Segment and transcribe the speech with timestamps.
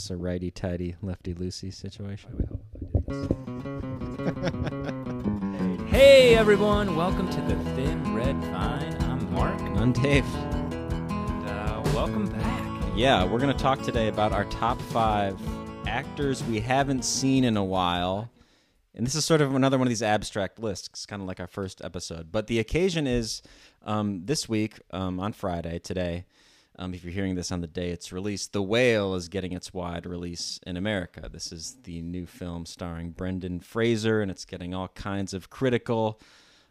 [0.00, 2.48] this a righty tighty, lefty loosey situation?
[5.88, 8.96] Hey everyone, welcome to the Thin Red Vine.
[9.02, 10.24] I'm Mark, I'm Dave.
[10.34, 12.84] and uh, welcome back.
[12.96, 15.38] Yeah, we're gonna talk today about our top five
[15.86, 18.30] actors we haven't seen in a while.
[18.94, 21.46] And this is sort of another one of these abstract lists, kind of like our
[21.46, 22.32] first episode.
[22.32, 23.42] But the occasion is
[23.84, 26.24] um, this week, um, on Friday, today,
[26.80, 29.74] um, if you're hearing this on the day it's released, The Whale is getting its
[29.74, 31.28] wide release in America.
[31.30, 36.18] This is the new film starring Brendan Fraser, and it's getting all kinds of critical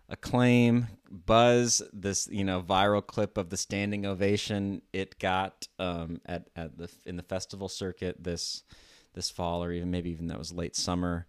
[0.09, 1.83] acclaim, buzz.
[1.93, 6.89] This you know viral clip of the standing ovation it got um, at at the
[7.05, 8.63] in the festival circuit this
[9.13, 11.27] this fall, or even maybe even that was late summer.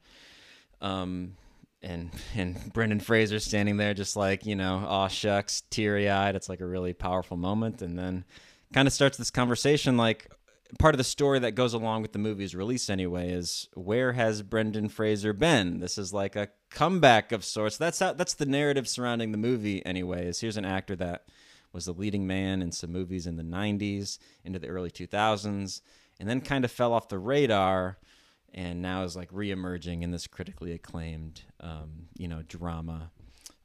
[0.81, 1.37] Um,
[1.83, 6.35] and and Brendan Fraser standing there just like you know, aw shucks, teary eyed.
[6.35, 8.25] It's like a really powerful moment, and then
[8.73, 10.31] kind of starts this conversation like
[10.79, 14.43] part of the story that goes along with the movie's release anyway is where has
[14.43, 15.81] Brendan Fraser been?
[15.81, 17.77] This is like a comeback of sorts.
[17.77, 20.27] That's how, that's the narrative surrounding the movie anyway.
[20.27, 21.25] Is here's an actor that
[21.73, 25.81] was the leading man in some movies in the 90s into the early 2000s
[26.19, 27.99] and then kind of fell off the radar
[28.53, 33.11] and now is like reemerging in this critically acclaimed um, you know drama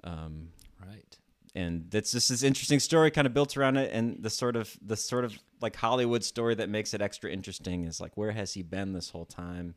[0.03, 0.49] um,
[0.85, 1.17] Right.
[1.55, 4.77] And that's just this interesting story kind of built around it and the sort of
[4.85, 8.53] the sort of like hollywood story that makes it extra interesting is like where has
[8.53, 9.75] he been this whole time?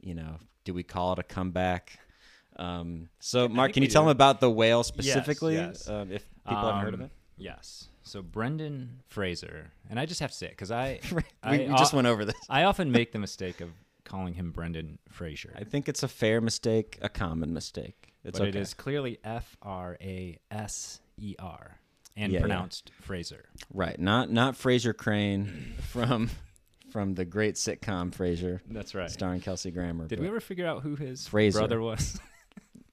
[0.00, 1.98] You know do we call it a comeback?
[2.56, 4.06] Um, so mark can you tell do.
[4.08, 5.88] them about the whale specifically yes.
[5.88, 7.12] Um, if people haven't heard of Um, it?
[7.36, 7.88] Yes.
[8.04, 11.66] So Brendan Fraser, and I just have to say it because I, we, I we
[11.68, 12.36] just went over this.
[12.48, 13.70] I often make the mistake of
[14.04, 18.12] calling him Brendan Fraser, i think it's a fair mistake a common mistake.
[18.22, 18.58] It's but okay.
[18.58, 21.78] it is clearly F R A S E R
[22.16, 22.40] and Yeah, yeah.
[22.40, 23.46] pronounced Fraser.
[23.72, 26.30] right not not frasier crane from
[26.90, 28.60] from the great sitcom Frasier.
[28.70, 29.10] That's right.
[29.10, 31.52] starring kelsey grammer Did we ever figure out who his Frasier.
[31.54, 32.18] brother was?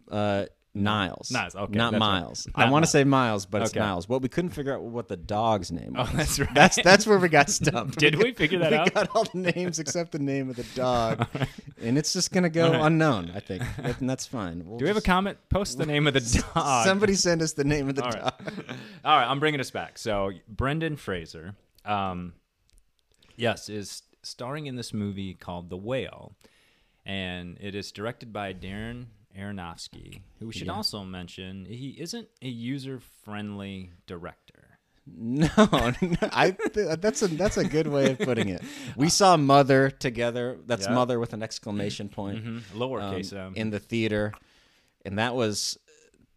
[0.10, 1.32] Uh, Niles.
[1.32, 2.22] Niles, okay, Not that's right.
[2.22, 2.48] Miles.
[2.56, 3.80] I want to say Miles, but it's Okay.
[3.82, 4.08] Niles.
[4.08, 6.48] Well, we couldn't figure out what the dog's name Oh, that's right.
[6.54, 7.98] That's that's where we got stumped.
[8.00, 8.86] Did we figure that we out?
[8.86, 11.28] We got all the names except the name of the dog,
[11.82, 12.86] and it's just gonna go All right.
[12.86, 13.32] unknown.
[13.36, 14.64] I think, and that's fine.
[14.66, 15.38] We'll Do we have a comment?
[15.50, 16.86] Post the name of the dog.
[16.86, 18.22] Somebody send us the name of the All right.
[18.22, 18.34] dog.
[19.04, 19.98] All right, I'm bringing us back.
[19.98, 22.32] So Brendan Fraser, um,
[23.36, 26.34] yes, is starring in this movie called The Whale,
[27.06, 30.74] and it is directed by Darren Aronofsky, who we should Yeah.
[30.74, 34.58] also mention he isn't a user-friendly director.
[35.08, 35.94] No, no,
[36.32, 38.62] I th- that's a that's a good way of putting it.
[38.96, 40.60] We saw Mother together.
[40.68, 40.94] That's Yeah.
[40.94, 42.46] Mother with an exclamation point.
[42.46, 42.80] Mm-hmm.
[42.80, 44.32] Lowercase um, um, in the theater,
[45.04, 45.78] and that was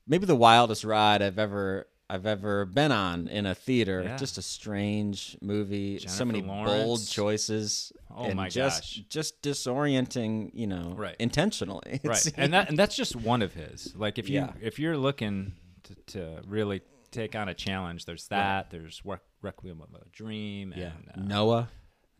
[0.09, 4.03] maybe the wildest ride I've ever I've ever been on in a theater.
[4.05, 4.17] Yeah.
[4.17, 9.03] Just a strange movie, so Jennifer many bold choices, Oh and my just gosh.
[9.09, 11.17] just disorienting, you know, Right.
[11.19, 12.01] intentionally.
[12.05, 13.95] Right, and that and that's just one of his.
[13.97, 14.53] Like if you Yeah.
[14.61, 15.55] if you're looking
[15.85, 18.71] to, to really take on a challenge, there's that.
[18.71, 21.69] There's Re- Requiem of a Dream and yeah, uh, Noah,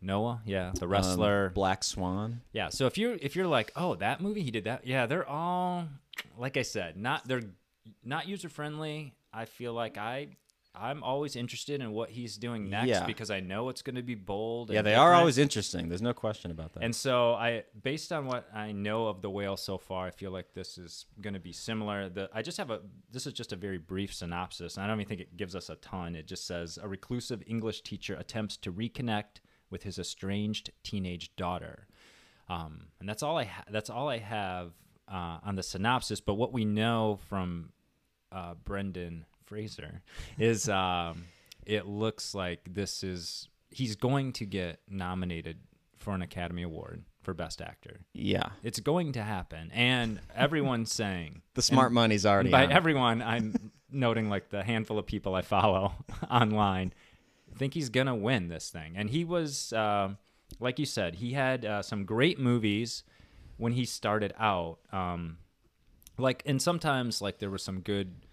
[0.01, 1.51] Noah, yeah, the um, wrestler.
[1.55, 2.41] Black Swan.
[2.51, 5.27] Yeah, so if you're if you're like, oh, that movie he did that, yeah, they're
[5.27, 5.87] all
[6.37, 7.43] like I said, not they're
[8.03, 9.13] not user friendly.
[9.35, 10.29] I feel like I
[10.77, 13.05] I'm always interested in what he's doing next Yeah.
[13.05, 14.69] because I know it's going to be bold.
[14.71, 15.87] Yeah, they are always interesting.
[15.87, 16.83] There's no question about that.
[16.83, 20.31] And so I, based on what I know of the whale so far, I feel
[20.31, 22.09] like this is going to be similar.
[22.09, 24.77] The I just have a this is just a very brief synopsis.
[24.77, 26.13] I don't even think it gives us a ton.
[26.15, 31.87] It just says a reclusive English teacher attempts to reconnect with his estranged teenage daughter,
[32.49, 34.73] um, and that's all I ha- that's all I have
[35.07, 36.19] uh, on the synopsis.
[36.21, 37.69] But what we know from
[38.35, 40.01] uh, Brendan Fraser
[40.37, 41.25] is um,
[41.65, 45.57] it looks like this is he's going to get nominated
[45.97, 48.01] for an Academy Award for Best Actor.
[48.13, 52.71] yeah, It's going to happen, and everyone's saying the smart and money's already by on.
[52.71, 53.21] everyone.
[53.21, 55.93] I'm noting like the handful of people I follow
[56.29, 56.93] online
[57.57, 60.17] think he's gonna win this thing, and he was um
[60.59, 63.03] like you said, he had uh, some great movies
[63.57, 64.77] when he started out.
[64.91, 65.37] Um,
[66.17, 68.24] like and sometimes like there was some good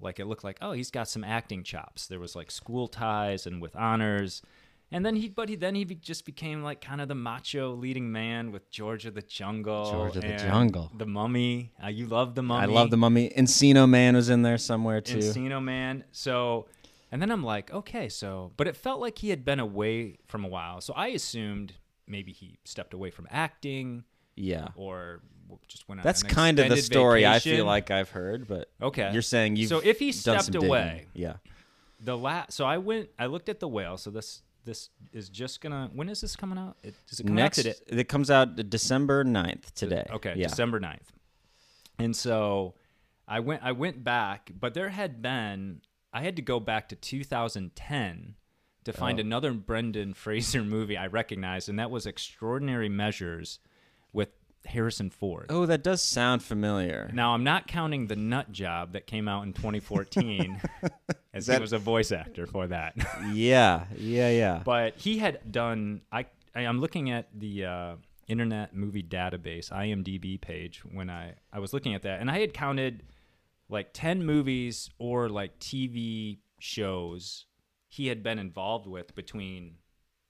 [0.00, 3.46] like it looked like oh he's got some acting chops there was like school ties
[3.46, 4.42] and with honors
[4.90, 7.74] and then he but he then he be, just became like kind of the macho
[7.74, 10.90] leading man with george of the jungle George of the Jungle.
[10.96, 13.30] the mummy uh, you love the mummy I love the Mummy.
[13.36, 15.18] Encino Man was in there somewhere too.
[15.18, 16.04] Encino Man.
[16.12, 16.66] So,
[17.10, 20.44] and then I'm like, okay, so, but it felt like he had been away from
[20.44, 20.80] a while.
[20.80, 21.74] So I assumed
[22.06, 24.04] maybe he stepped away from acting
[24.36, 25.20] yeah, or
[25.68, 26.04] just went on.
[26.04, 29.10] That's kind of the story I feel like I've heard, but Okay.
[29.12, 30.68] you're saying you So if he stepped some digging.
[30.68, 31.34] away, yeah,
[32.00, 32.52] the last.
[32.52, 33.08] So I went.
[33.18, 33.96] I looked at the whale.
[33.96, 35.90] So this this is just gonna.
[35.92, 36.76] When is this coming out?
[36.82, 38.00] It, is it coming Next, out today?
[38.00, 40.06] it comes out December 9th today.
[40.10, 40.48] Okay, yeah.
[40.48, 41.08] December 9th.
[41.98, 42.74] And so
[43.26, 45.80] I went I went back, but there had been
[46.12, 48.34] I had to go back to 2010
[48.84, 49.20] to find Oh.
[49.20, 53.58] another Brendan Fraser movie I recognized and that was Extraordinary Measures
[54.12, 54.30] with
[54.66, 55.46] Harrison Ford.
[55.48, 57.10] Oh, that does sound familiar.
[57.14, 60.60] Now I'm not counting the Nut Job that came out in 2014
[61.34, 62.94] as that- he was a voice actor for that.
[63.32, 64.62] Yeah, yeah, yeah.
[64.64, 67.94] but he had done I, I I'm looking at the uh,
[68.26, 72.52] Internet Movie Database IMDb page when I I was looking at that and I had
[72.52, 73.02] counted
[73.70, 77.46] like 10 movies or like TV shows
[77.88, 79.76] he had been involved with between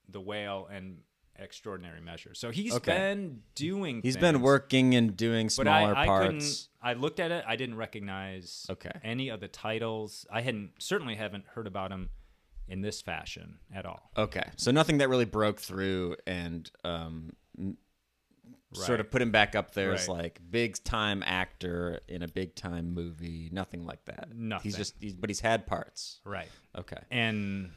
[0.08, 0.98] The Whale and
[1.38, 2.38] Extraordinary Measures.
[2.38, 2.92] So he's Okay.
[2.96, 6.68] been doing He's been working and doing but smaller I, I couldn't parts.
[6.82, 8.90] I looked at it I didn't recognize Okay.
[9.04, 10.26] any of the titles.
[10.32, 12.10] I hadn't certainly haven't heard about him
[12.68, 14.10] in this fashion at all.
[14.16, 17.78] Okay, so nothing that really broke through and um, m-
[18.74, 19.10] sort of Right.
[19.12, 23.48] put him back up there as like big time actor in a big time movie.
[23.52, 24.28] Nothing like that.
[24.34, 24.64] Nothing.
[24.64, 26.20] He's just, he's, but he's had parts.
[26.24, 26.50] Right.
[26.76, 26.98] Okay.
[27.10, 27.70] and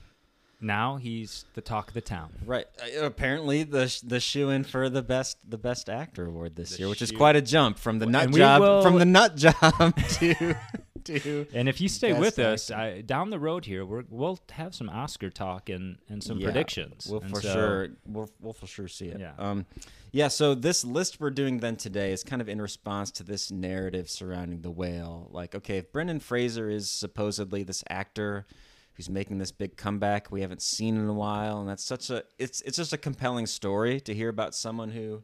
[0.62, 2.31] now he's the talk of the town.
[2.46, 2.66] Right.
[2.81, 6.72] Uh, apparently, the sh- the shoe in for the best the best actor award this
[6.72, 9.06] The year, which is quite a jump from the nut And job will- from the
[9.06, 9.54] nut job
[10.19, 10.56] to
[11.04, 11.48] to.
[11.54, 14.75] And if you stay Best with us, I, down the road here, we're, we'll have
[14.75, 17.07] some Oscar talk and, and some Yeah, predictions.
[17.10, 19.19] We'll And for so- sure we'll, we'll for sure see it.
[19.19, 19.31] Yeah.
[19.40, 19.66] Um,
[20.12, 20.28] yeah.
[20.28, 24.12] So this list we're doing then today is kind of in response to this narrative
[24.12, 25.28] surrounding the whale.
[25.31, 28.46] Like, okay, if Brendan Fraser is supposedly this actor
[28.94, 32.24] who's making this big comeback we haven't seen in a while, and that's such a
[32.38, 35.24] it's it's just a compelling story to hear about someone who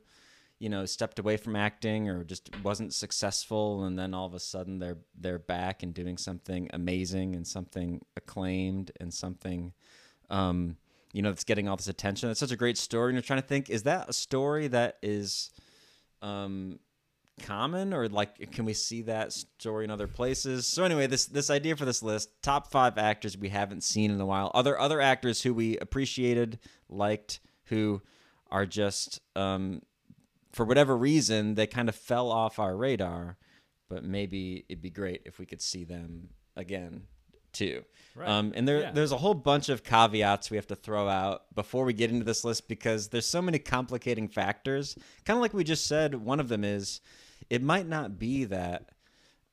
[0.59, 3.83] you know stepped away from acting or just wasn't successful.
[3.83, 8.01] And then all of a sudden they're they're back and doing something amazing and something
[8.15, 9.73] acclaimed and something
[10.29, 10.77] um
[11.13, 12.29] you know that's getting all this attention.
[12.29, 13.09] It's such a great story.
[13.09, 15.51] And you're trying to think is that a story that is
[16.21, 16.79] um
[17.43, 21.49] common or like can we see that story in other places so anyway this this
[21.51, 24.99] idea for this list top five actors we haven't seen in a while other other
[24.99, 26.57] actors who we appreciated
[26.89, 28.01] liked who
[28.49, 29.81] are just um
[30.51, 33.37] for whatever reason they kind of fell off our radar
[33.87, 37.03] but maybe it'd be great if we could see them again
[37.53, 37.83] too
[38.15, 38.29] Right.
[38.29, 38.91] um, and there Yeah.
[38.91, 42.25] there's a whole bunch of caveats we have to throw out before we get into
[42.25, 46.39] this list because there's so many complicating factors kind of like we just said one
[46.39, 46.99] of them is
[47.49, 48.89] it might not be that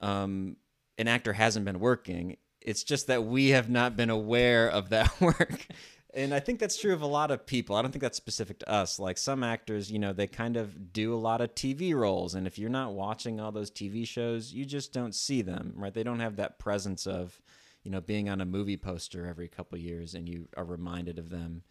[0.00, 0.56] um,
[0.98, 5.20] an actor hasn't been working it's just that we have not been aware of that
[5.20, 5.66] work
[6.14, 7.74] and I think that's true of a lot of people.
[7.74, 9.00] I don't think that's specific to us.
[9.00, 12.46] Like some actors, you know, they kind of do a lot of TV roles, and
[12.46, 15.92] if you're not watching all those TV shows, you just don't see them, right?
[15.92, 17.42] They don't have that presence of,
[17.82, 21.30] you know, being on a movie poster every couple years, and you are reminded of
[21.30, 21.62] them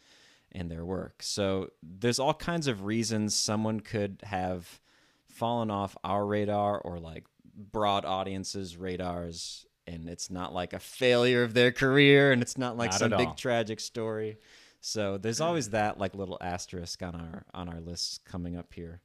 [0.51, 1.23] and their work.
[1.23, 4.81] So there's all kinds of reasons someone could have
[5.33, 7.25] fallen off our radar or like
[7.55, 12.77] broad audiences' radars and it's not like a failure of their career and it's not
[12.77, 14.37] like Not some big tragic story.
[14.81, 19.01] So there's always that like little asterisk on our on our lists coming up here.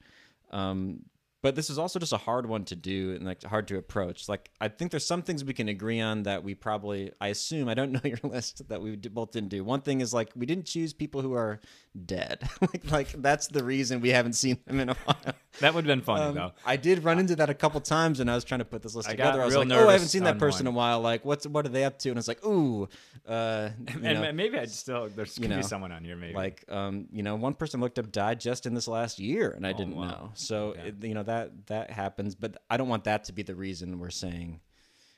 [0.51, 1.01] Um
[1.41, 4.29] but this is also just a hard one to do and like hard to approach.
[4.29, 7.69] Like i think there's some things we can agree on that we probably i assume
[7.69, 9.63] i don't know your list that we both didn't do.
[9.65, 11.61] One thing is like we didn't choose people who are
[12.07, 15.17] dead like like that's the reason we haven't seen them in a while
[15.61, 16.53] That would have been funny, um, though.
[16.65, 18.95] I did run into that a couple times when I was trying to put this
[18.95, 19.43] list I together.
[19.43, 21.01] I was like, "Oh, I haven't seen that on person in a while.
[21.01, 22.89] Like, what's what are they up to?" And I was like, "Ooh,
[23.27, 26.35] uh, And know, maybe I'd still, there's to know, be someone on here, maybe.
[26.35, 29.67] like, um, you know, one person looked up died just in this last year, and
[29.67, 30.09] I didn't Oh, wow.
[30.09, 30.31] know.
[30.35, 30.89] So, Okay.
[30.91, 33.99] it, you know that that happens, but I don't want that to be the reason
[33.99, 34.61] we're saying.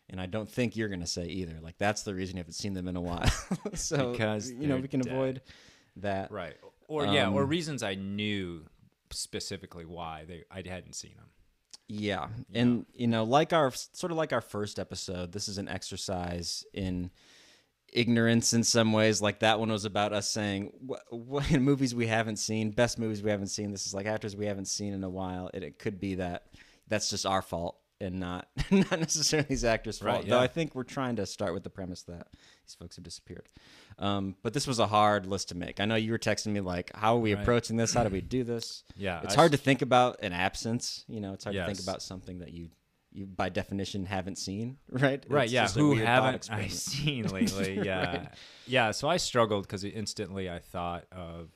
[0.09, 1.59] And I don't think you're going to say either.
[1.61, 3.29] Like that's the reason you haven't seen them in a while.
[3.75, 5.13] so Because you know we can dead.
[5.13, 5.43] avoid
[5.97, 6.33] that.
[6.33, 6.57] right.
[6.91, 8.67] Or, yeah, or um, reasons I knew
[9.11, 11.29] specifically why they I hadn't seen them.
[11.87, 12.27] Yeah.
[12.53, 16.65] And you know, like our sort of like our first episode, this is an exercise
[16.75, 17.13] in
[17.93, 19.23] ignorance in some ways.
[19.23, 22.99] Like that one was about us saying what, what in movies we haven't seen, best
[22.99, 23.71] movies we haven't seen.
[23.71, 25.49] This is like actors we haven't seen in a while.
[25.55, 26.47] It, it could be that
[26.89, 30.17] that's just our fault and not not necessarily these actors' fault.
[30.21, 30.39] Right, Though.
[30.39, 32.29] I think we're trying to start with the premise that
[32.67, 33.49] these folks have disappeared.
[33.99, 35.81] Um, but this was a hard list to make.
[35.81, 37.43] I know you were texting me like, "How are we Right.
[37.43, 37.93] approaching this?
[37.95, 39.21] How do we do this?" Yeah.
[39.23, 41.05] it's I hard s- to think about an absence.
[41.09, 42.71] You know, it's hard to think about something that you
[43.13, 45.25] you by definition haven't seen, right?
[45.29, 45.67] Right, It's yeah.
[45.69, 47.81] Who haven't I seen lately?
[47.85, 48.29] Yeah, Right.
[48.69, 48.93] yeah.
[48.93, 51.51] So I struggled because instantly I thought of,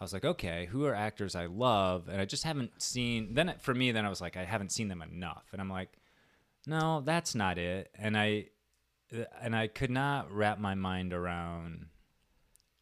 [0.00, 3.34] I was like, okay, who are actors I love, and I just haven't seen.
[3.34, 5.70] Then it- for me, then I was like, I haven't seen them enough, and I'm
[5.70, 5.90] like,
[6.66, 7.90] no, that's not it.
[7.98, 8.46] And I,
[9.40, 11.86] and I could not wrap my mind around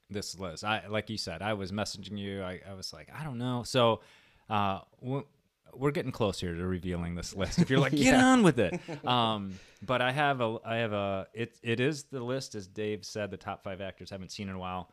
[0.09, 0.65] this list.
[0.65, 2.43] I like you said, I was messaging you.
[2.43, 3.63] I, I was like, I don't know.
[3.65, 4.01] So
[4.49, 4.81] uh,
[5.75, 7.59] we're getting closer to revealing this list.
[7.59, 8.79] If you're like, get on with it.
[9.07, 9.55] Um,
[9.85, 13.31] but I have a, I have a, it, it is the list as Dave said,
[13.31, 14.91] the top five actors I haven't seen in a while,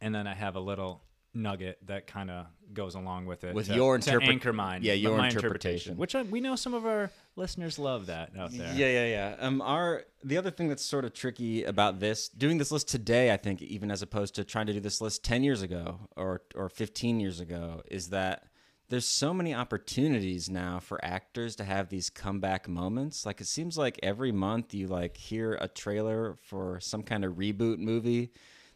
[0.00, 1.02] and then I have a little
[1.34, 4.80] nugget that kind of goes along with it With to, your to interpret- anchor mine.
[4.82, 5.96] yeah, your my interpretation.
[5.96, 8.72] which I, we know some of our listeners love that out there.
[8.74, 9.36] Yeah, yeah, yeah.
[9.38, 13.32] Um, our the other thing that's sort of tricky about this, doing this list today,
[13.32, 16.42] I think, even as opposed to trying to do this list ten years ago or
[16.54, 18.44] or fifteen years ago, is that
[18.90, 23.24] there's so many opportunities now for actors to have these comeback moments.
[23.26, 27.34] Like it seems like every month you like hear a trailer for some kind of
[27.34, 28.30] reboot movie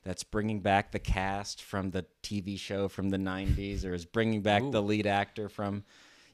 [0.08, 4.40] that's bringing back the cast from the TV show from the 90s or is bringing
[4.40, 5.84] back the lead actor from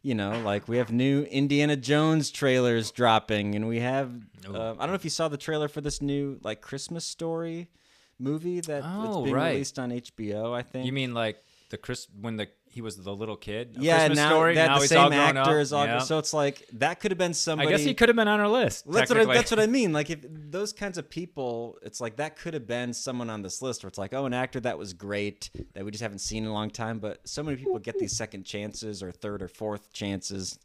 [0.01, 4.13] you know, like we have new Indiana Jones trailers dropping, and we have.
[4.47, 7.71] Uh, I don't know if you saw the trailer for this new like Christmas story
[8.19, 9.53] movie that that's Oh, being right.
[9.53, 10.55] released on HBO.
[10.55, 10.85] I think.
[10.85, 11.39] You mean like
[11.71, 13.77] the Chris when the he was the little kid?
[13.79, 13.99] Yeah?
[13.99, 14.55] Christmas now story.
[14.57, 15.87] that now the he's same actor is all.
[15.87, 16.01] Yeah.
[16.01, 17.69] So it's like that could have been somebody.
[17.69, 18.91] I guess he could have been on our list.
[18.91, 19.93] That's what, I, that's what I mean.
[19.93, 23.63] Like if those kinds of people, it's like that could have been someone on this
[23.63, 26.43] list where it's like, oh, an actor that was great that we just haven't seen
[26.43, 26.99] in a long time.
[26.99, 30.59] But so many people get these second chances or third or fourth chances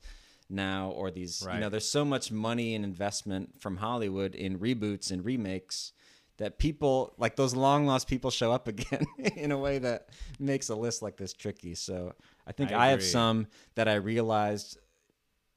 [0.50, 5.12] now, or these, you know, there's so much money and investment from Hollywood in reboots
[5.12, 5.94] and remakes
[6.40, 9.06] that people like those long lost people show up again
[9.38, 11.76] in a way that makes a list like this tricky.
[11.76, 12.14] So
[12.48, 14.78] I think I I, have some that I realized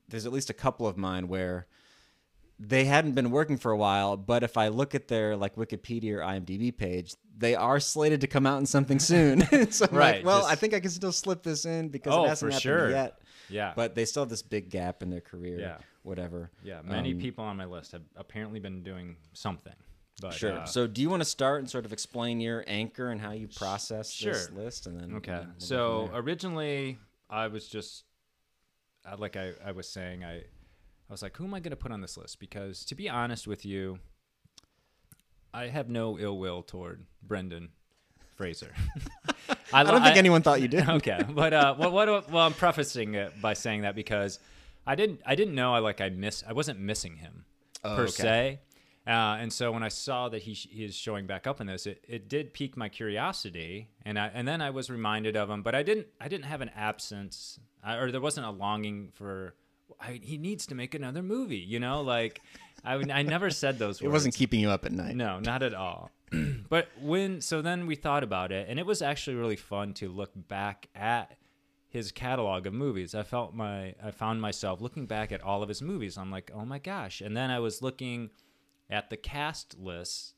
[0.08, 1.66] there's at least a couple of mine where
[2.58, 6.14] they hadn't been working for a while, but if I look at their like Wikipedia
[6.16, 9.40] or IMDb page, they are slated to come out in something soon.
[9.70, 12.12] so I'm Right, like, well, just- I think I can still slip this in because
[12.14, 12.90] Oh, it hasn't happened sure.
[12.90, 13.20] yet.
[13.48, 13.72] Yeah.
[13.74, 15.58] But they still have this big gap in their career.
[15.58, 15.78] Yeah.
[16.04, 16.50] Whatever.
[16.64, 19.74] yeah, many Um, people on my list have apparently been doing something.
[20.22, 20.58] But Sure.
[20.58, 23.32] uh, so, do you want to start and sort of explain your anchor and how
[23.32, 25.40] you process this list, and then Okay.
[25.44, 26.98] we'll so originally,
[27.28, 28.04] I was just
[29.04, 31.76] uh, like I, I was saying, I I was like, who am I going to
[31.76, 32.38] put on this list?
[32.40, 33.98] Because to be honest with you,
[35.52, 37.70] I have no ill will toward Brendan
[38.36, 38.72] Fraser.
[39.72, 40.88] I don't think anyone thought you did.
[40.88, 42.30] okay, but uh, what, what?
[42.30, 44.38] Well, I'm prefacing it by saying that because
[44.86, 47.44] I didn't, I didn't know I like I miss, I wasn't missing him
[47.84, 48.10] Oh, per okay.
[48.12, 48.60] se,
[49.06, 51.66] uh, and so when I saw that he, sh- he is showing back up in
[51.66, 55.50] this, it, it did pique my curiosity, and I and then I was reminded of
[55.50, 59.10] him, but I didn't, I didn't have an absence, uh, or there wasn't a longing
[59.12, 59.54] for.
[60.00, 62.40] I, he needs to make another movie, you know, like
[62.84, 64.02] I, I never said those words.
[64.08, 65.16] It wasn't keeping you up at night.
[65.16, 66.10] No, not at all.
[66.68, 70.08] but when so then we thought about it, and it was actually really fun to
[70.08, 71.36] look back at
[71.88, 73.14] his catalog of movies.
[73.14, 76.16] I felt my I found myself looking back at all of his movies.
[76.16, 77.20] I'm like, oh my gosh!
[77.20, 78.30] And then I was looking
[78.92, 80.34] at the cast lists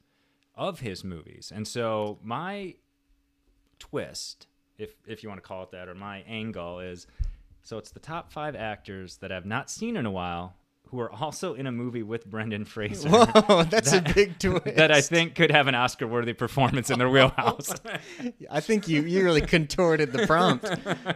[0.54, 2.74] of his movies, and so my
[3.78, 4.46] twist,
[4.78, 7.06] if if you want to call it that, or my angle is,
[7.62, 10.54] so it's the top five actors that I've not seen in a while
[10.94, 14.64] who are also in a movie with Brendan Fraser Whoa, that's a big twist.
[14.76, 17.74] that I think could have an Oscar-worthy performance in their wheelhouse.
[18.48, 20.66] I think you, you really contorted the prompt,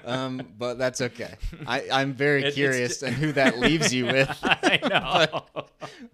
[0.04, 1.36] um, but that's okay.
[1.64, 4.36] I, I'm very it's curious and who that leaves you with.
[4.42, 5.66] I know.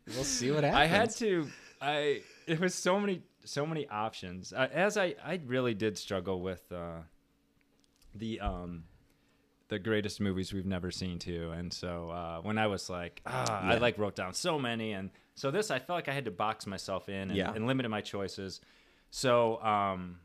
[0.09, 0.79] We'll see what happens.
[0.79, 1.49] I had to.
[1.81, 4.53] I it was so many so many options.
[4.53, 6.99] Uh, as I I really did struggle with uh,
[8.15, 8.85] the um
[9.69, 11.51] the greatest movies we've never seen too.
[11.53, 15.11] And so uh, when I was like, ah, I like wrote down so many, and
[15.35, 17.53] so this I felt like I had to box myself in and, Yeah.
[17.55, 18.61] and limited my choices.
[19.11, 20.19] So um.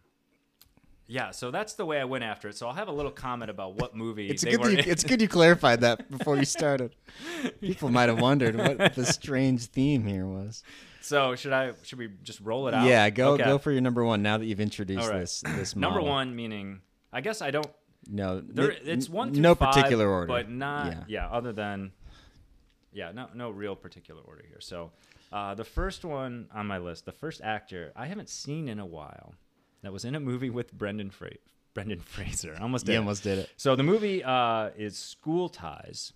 [1.11, 2.55] Yeah, so that's the way I went after it.
[2.55, 4.59] So I'll have a little comment about what movie It's they good.
[4.61, 6.95] were you, it's good you clarified that before you started.
[7.61, 10.61] People might have wondered what the strange theme here was.
[11.01, 11.71] So should I?
[11.81, 12.85] Should we just roll it out?
[12.85, 13.43] Yeah, go Okay.
[13.43, 15.21] go for your number one now that you've introduced right.
[15.21, 16.81] this this Number one meaning
[17.11, 17.65] I guess I don't.
[18.07, 21.03] No, There, it's one no five, particular order, but not Yeah.
[21.07, 21.29] yeah.
[21.29, 21.91] Other than
[22.93, 24.61] yeah, no no real particular order here.
[24.61, 24.91] So
[25.31, 28.85] uh, the first one on my list, the first actor I haven't seen in a
[28.85, 29.35] while,
[29.83, 31.29] that was in a movie with Brendan Fra-
[31.73, 32.55] Brendan Fraser.
[32.57, 32.93] I almost did.
[32.93, 33.01] You it.
[33.01, 33.49] almost did it.
[33.57, 36.13] So the movie uh, is School Ties.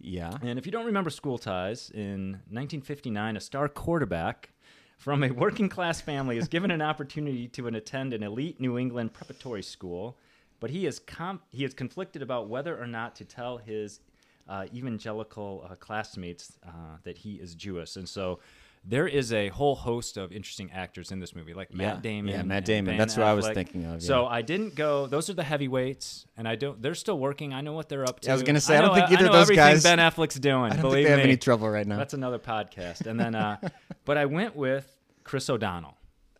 [0.00, 0.32] Yeah.
[0.42, 4.50] And if you don't remember School Ties, in 1959, a star quarterback
[4.96, 9.12] from a working class family is given an opportunity to attend an elite New England
[9.12, 10.16] preparatory school,
[10.60, 14.00] but he is com- he is conflicted about whether or not to tell his
[14.48, 16.70] uh, evangelical uh, classmates uh,
[17.04, 18.40] that he is Jewish, and so.
[18.84, 22.00] There is a whole host of interesting actors in this movie, like Matt Yeah.
[22.00, 22.32] Damon.
[22.32, 22.96] Yeah, Matt Damon.
[22.96, 24.24] That's who I was thinking of, So.
[24.24, 25.06] I didn't go.
[25.08, 26.80] Those are the heavyweights, and I don't.
[26.80, 27.52] They're still working.
[27.52, 28.30] I know what they're up to.
[28.30, 30.36] I was gonna say, I don't know- think either I of those guys- Ben Affleck's
[30.36, 30.70] doing.
[30.72, 31.24] I don't believe think they have me.
[31.24, 31.98] any trouble right now.
[31.98, 33.06] That's another podcast.
[33.06, 33.58] And then, uh,
[34.06, 35.96] but I went with Chris O'Donnell.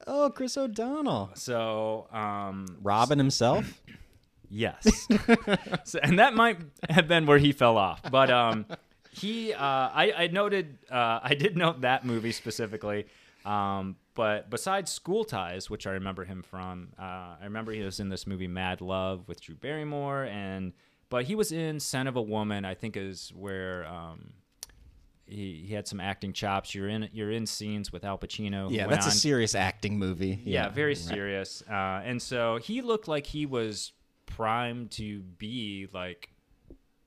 [0.06, 1.30] Oh, Chris O'Donnell.
[1.34, 3.82] So, um, Robin himself.
[4.50, 5.06] Yes.
[5.84, 8.02] so, and that might have been where he fell off.
[8.10, 8.66] But um,
[9.10, 13.06] he, uh, I, I noted, uh, I did note that movie specifically.
[13.44, 18.00] Um, but besides School Ties, which I remember him from, uh, I remember he was
[18.00, 20.72] in this movie Mad Love with Drew Barrymore, and
[21.08, 22.64] but he was in Scent of a Woman.
[22.64, 24.32] I think is where um,
[25.24, 26.74] he, he had some acting chops.
[26.74, 28.70] You're in you're in scenes with Al Pacino.
[28.70, 30.40] Yeah, that's a serious acting movie.
[30.44, 30.98] yeah, very right.
[30.98, 31.62] serious.
[31.70, 33.92] Uh, and so he looked like he was
[34.38, 36.30] primed to be like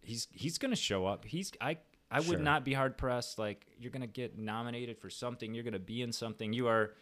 [0.01, 1.23] he's he's gonna show up.
[1.23, 1.77] He's I
[2.11, 2.39] I would Sure.
[2.39, 3.39] not be hard pressed.
[3.39, 5.53] Like you're gonna get nominated for something.
[5.53, 6.51] You're gonna be in something.
[6.51, 6.93] You are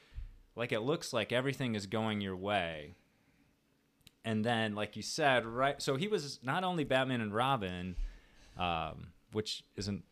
[0.56, 2.94] like it looks like everything is going your way.
[4.24, 5.82] And then, like you said, right?
[5.82, 7.96] So he was not only Batman and Robin,
[8.58, 10.04] um, which isn't.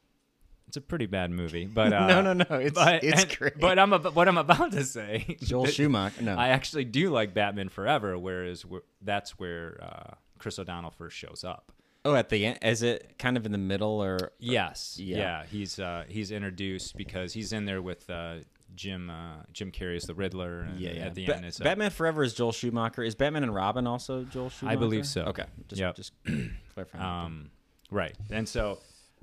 [0.67, 3.59] It's a pretty bad movie, but uh, No, no, no, it's- but, it's and- great.
[3.59, 5.37] But I'm ab- what I'm about to say.
[5.41, 6.21] Joel Schumacher.
[6.23, 11.15] No, I actually do like Batman Forever, whereas wh- that's where uh, Chris O'Donnell first
[11.17, 11.71] shows up.
[12.05, 14.31] oh, at the end, is it kind of in the middle or?
[14.39, 15.17] Yes, Yeah.
[15.17, 18.35] yeah, he's uh, he's introduced because he's in there with uh,
[18.75, 20.61] Jim uh, Jim Carrey as the Riddler.
[20.61, 21.05] And Yeah, yeah.
[21.05, 23.03] At the Ba- end, it's, uh, Batman Forever is Joel Schumacher.
[23.03, 24.73] Is Batman and Robin also Joel Schumacher?
[24.73, 25.21] I believe so.
[25.23, 25.95] Okay, just Yep.
[25.95, 26.11] just
[26.73, 27.03] clarifying.
[27.03, 27.49] Um,
[27.89, 28.15] right.
[28.29, 28.79] And so,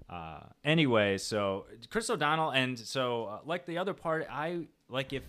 [0.08, 5.23] uh, anyway, so Chris O'Donnell, and so uh, like the other part, I like if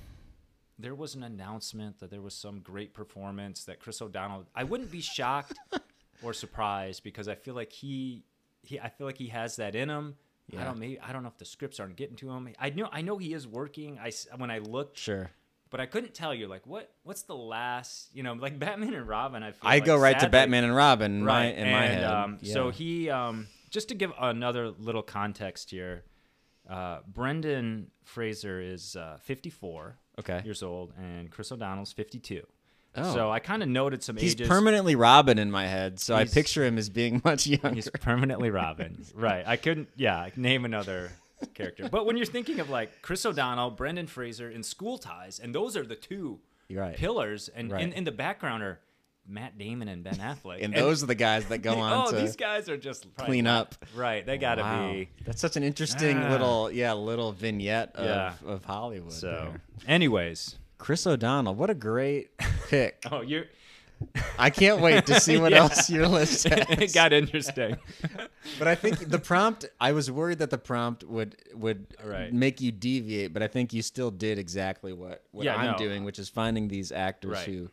[0.78, 4.92] there was an announcement that there was some great performance that Chris O'Donnell, I wouldn't
[4.92, 5.58] be shocked
[6.24, 8.24] or surprised because I feel like he,
[8.62, 10.16] he, I feel like he has that in him.
[10.50, 10.62] Yeah.
[10.62, 12.50] I don't maybe I don't know if the scripts aren't getting to him.
[12.60, 13.98] I know I know he is working.
[13.98, 15.32] I when I looked, sure.
[15.72, 19.08] but I couldn't tell you like what what's the last you know like Batman and
[19.08, 19.42] Robin.
[19.42, 21.88] I feel I like go right to Batman and Robin in my right in my
[21.88, 22.04] head.
[22.04, 26.06] Um, So he, um, just to give another little context here,
[26.70, 30.42] uh, Brendan Fraser is uh, 54 okay.
[30.46, 32.42] years old, and Chris O'Donnell's 52.
[32.96, 33.14] Oh.
[33.14, 34.24] So I kind of noted some ages.
[34.24, 34.48] He's ages.
[34.48, 37.76] permanently Robin in my head, so I picture him as being much younger.
[37.76, 39.04] He's permanently Robin.
[39.14, 39.46] right.
[39.46, 41.12] I couldn't, yeah, name another
[41.54, 41.90] character.
[41.92, 45.76] But when you're thinking of like Chris O'Donnell, Brendan Fraser, and School Ties, and those
[45.76, 46.40] are the two
[46.72, 46.96] right.
[46.96, 48.80] pillars, and in the background are
[49.28, 50.64] Matt Damon and Ben Affleck.
[50.64, 53.46] and those are the guys that go on oh, to these guys are just clean
[53.46, 53.86] not- up.
[53.96, 54.92] Right, they got to Wow.
[54.92, 55.10] be.
[55.26, 56.30] That's such an interesting Ah.
[56.30, 58.34] little yeah little vignette of, Yeah.
[58.46, 59.14] of Hollywood.
[59.14, 59.62] So, there.
[59.88, 62.30] anyways, Chris O'Donnell, what a great
[62.70, 63.04] pick!
[63.12, 63.46] oh, you
[64.38, 65.60] I can't wait to see what Yeah.
[65.60, 66.66] else your list has.
[66.70, 67.78] it got interesting.
[68.60, 69.66] But I think the prompt.
[69.80, 72.32] I was worried that the prompt would would Right.
[72.34, 75.78] make you deviate, but I think you still did exactly what what Yeah, I'm no.
[75.78, 77.46] doing, which is finding these actors Right.
[77.48, 77.72] who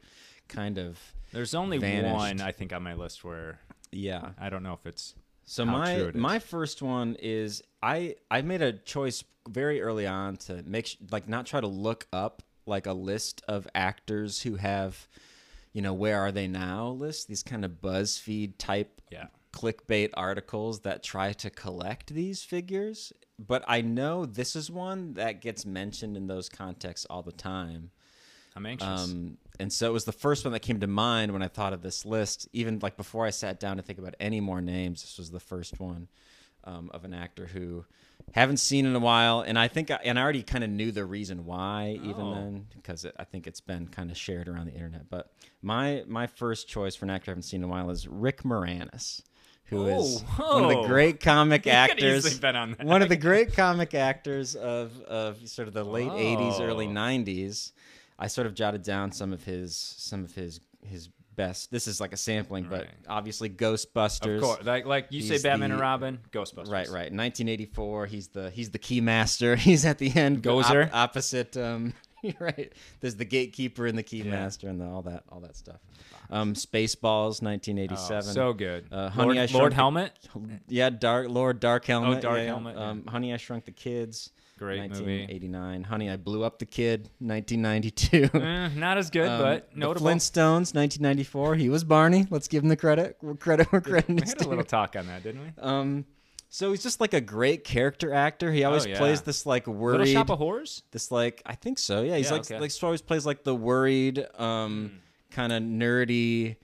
[0.53, 0.99] kind of
[1.33, 2.15] There's only Vanished.
[2.15, 3.59] one I think on my list where
[3.91, 4.31] yeah.
[4.39, 6.21] I don't know if it's So my true it is.
[6.21, 10.97] my first one is I I made a choice very early on to make sh-
[11.11, 15.09] like not try to look up like a list of actors who have
[15.73, 19.27] you know where are they now list these kind of BuzzFeed type yeah.
[19.53, 23.13] clickbait articles that try to collect these figures
[23.45, 27.91] but I know this is one that gets mentioned in those contexts all the time
[28.55, 28.87] I'm anxious.
[28.87, 31.73] um, and so it was the first one that came to mind when I thought
[31.73, 32.49] of this list.
[32.53, 35.41] Even like before I sat down to think about any more names, this was the
[35.41, 36.09] first one
[36.65, 37.85] um, of an actor who
[38.33, 39.41] haven't seen in a while.
[39.41, 42.35] And I think, I, and I already kind of knew the reason why, even Oh.
[42.35, 45.09] then, because it, I think it's been kind of shared around the internet.
[45.11, 48.07] But my my first choice for an actor I haven't seen in a while is
[48.07, 49.23] Rick Moranis.
[49.65, 52.43] who is one of the great comic You actors?
[52.45, 52.85] on that.
[52.87, 56.91] one of the great comic actors of, of sort of the late '80s, early Oh.
[56.91, 57.73] '90s.
[58.23, 61.71] I sort of jotted down some of his some of his his best.
[61.73, 64.37] This is like a sampling, but obviously Ghostbusters.
[64.37, 66.71] of course, like like you say, Batman the- and Robin, Ghostbusters.
[66.71, 67.13] Right, right.
[67.13, 68.07] 1984.
[68.07, 69.57] He's the he's the key master.
[69.69, 70.43] He's at the end.
[70.43, 70.87] Gozer.
[70.89, 71.57] op- opposite.
[71.57, 71.95] Um,
[72.39, 72.73] right.
[73.01, 74.31] There's the gatekeeper and the key Yeah.
[74.31, 75.81] master and the, all that all that stuff.
[76.31, 78.23] Um, Spaceballs, Oh, 1987.
[78.23, 78.87] so good.
[78.93, 80.13] Uh, Honey, Lord, I Shrunk Lord the- Helmet,
[80.69, 82.19] yeah, Dark Lord Dark Helmet.
[82.19, 82.49] Oh, Dark yeah, yeah.
[82.51, 82.89] Helmet, yeah.
[82.91, 84.31] Um, Honey, I Shrunk the Kids.
[84.63, 85.21] Great movie.
[85.21, 85.85] 1989.
[85.85, 87.11] Honey, I Blew Up the Kid.
[87.19, 88.31] 1992.
[88.39, 90.07] Eh, not as good, Um, but the notable.
[90.07, 91.57] Flintstones, 1994.
[91.57, 92.27] He was Barney.
[92.31, 93.17] Let's give him the credit.
[93.39, 95.63] Credit where credit we is had a little talk on that, didn't we?
[95.63, 96.05] Um,
[96.49, 98.53] so he's just like a great character actor.
[98.53, 98.99] He always Oh, yeah.
[98.99, 99.99] plays this like worried.
[100.01, 100.83] Little Shop of Horrors.
[100.91, 102.03] this like I think so.
[102.03, 102.61] Yeah, he's Yeah, like okay.
[102.61, 106.57] Like so always plays like the worried, um, kind of nerdy.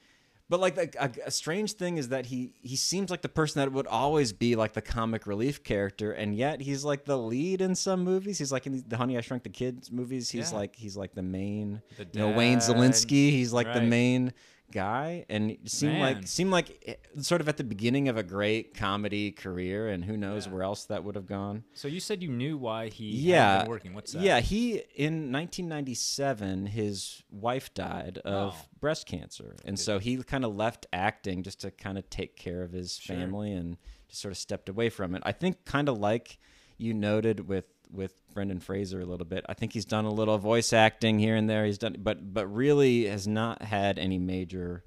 [0.51, 3.61] But like the, a, a strange thing is that he he seems like the person
[3.61, 7.61] that would always be like the comic relief character, and yet he's like the lead
[7.61, 8.39] in some movies.
[8.39, 10.31] He's like in the Honey I Shrunk the Kids movies.
[10.31, 10.59] He's Yeah.
[10.59, 11.83] like he's like the main.
[11.99, 12.59] The you know Wayne.
[12.59, 13.31] Szalinski.
[13.31, 14.33] He's like the main
[14.71, 16.01] guy, and seemed Man.
[16.17, 20.05] like seemed like eh, sort of at the beginning of a great comedy career, and
[20.05, 20.53] who knows Yeah.
[20.53, 21.65] where else that would have gone.
[21.75, 23.95] So you said you knew why he yeah, been working.
[23.95, 24.23] What's that?
[24.23, 28.67] Yeah, he in 1997, his wife died of Oh.
[28.81, 32.63] breast cancer, and so he kind of left acting just to kind of take care
[32.63, 33.17] of his Sure.
[33.17, 33.77] family and
[34.09, 35.23] just sort of stepped away from it.
[35.25, 36.39] I think kind of like
[36.77, 39.45] you noted with with Brendan Fraser a little bit.
[39.49, 41.65] I think he's done a little voice acting here and there.
[41.65, 44.85] He's done, but but really has not had any major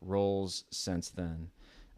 [0.00, 1.50] roles since then.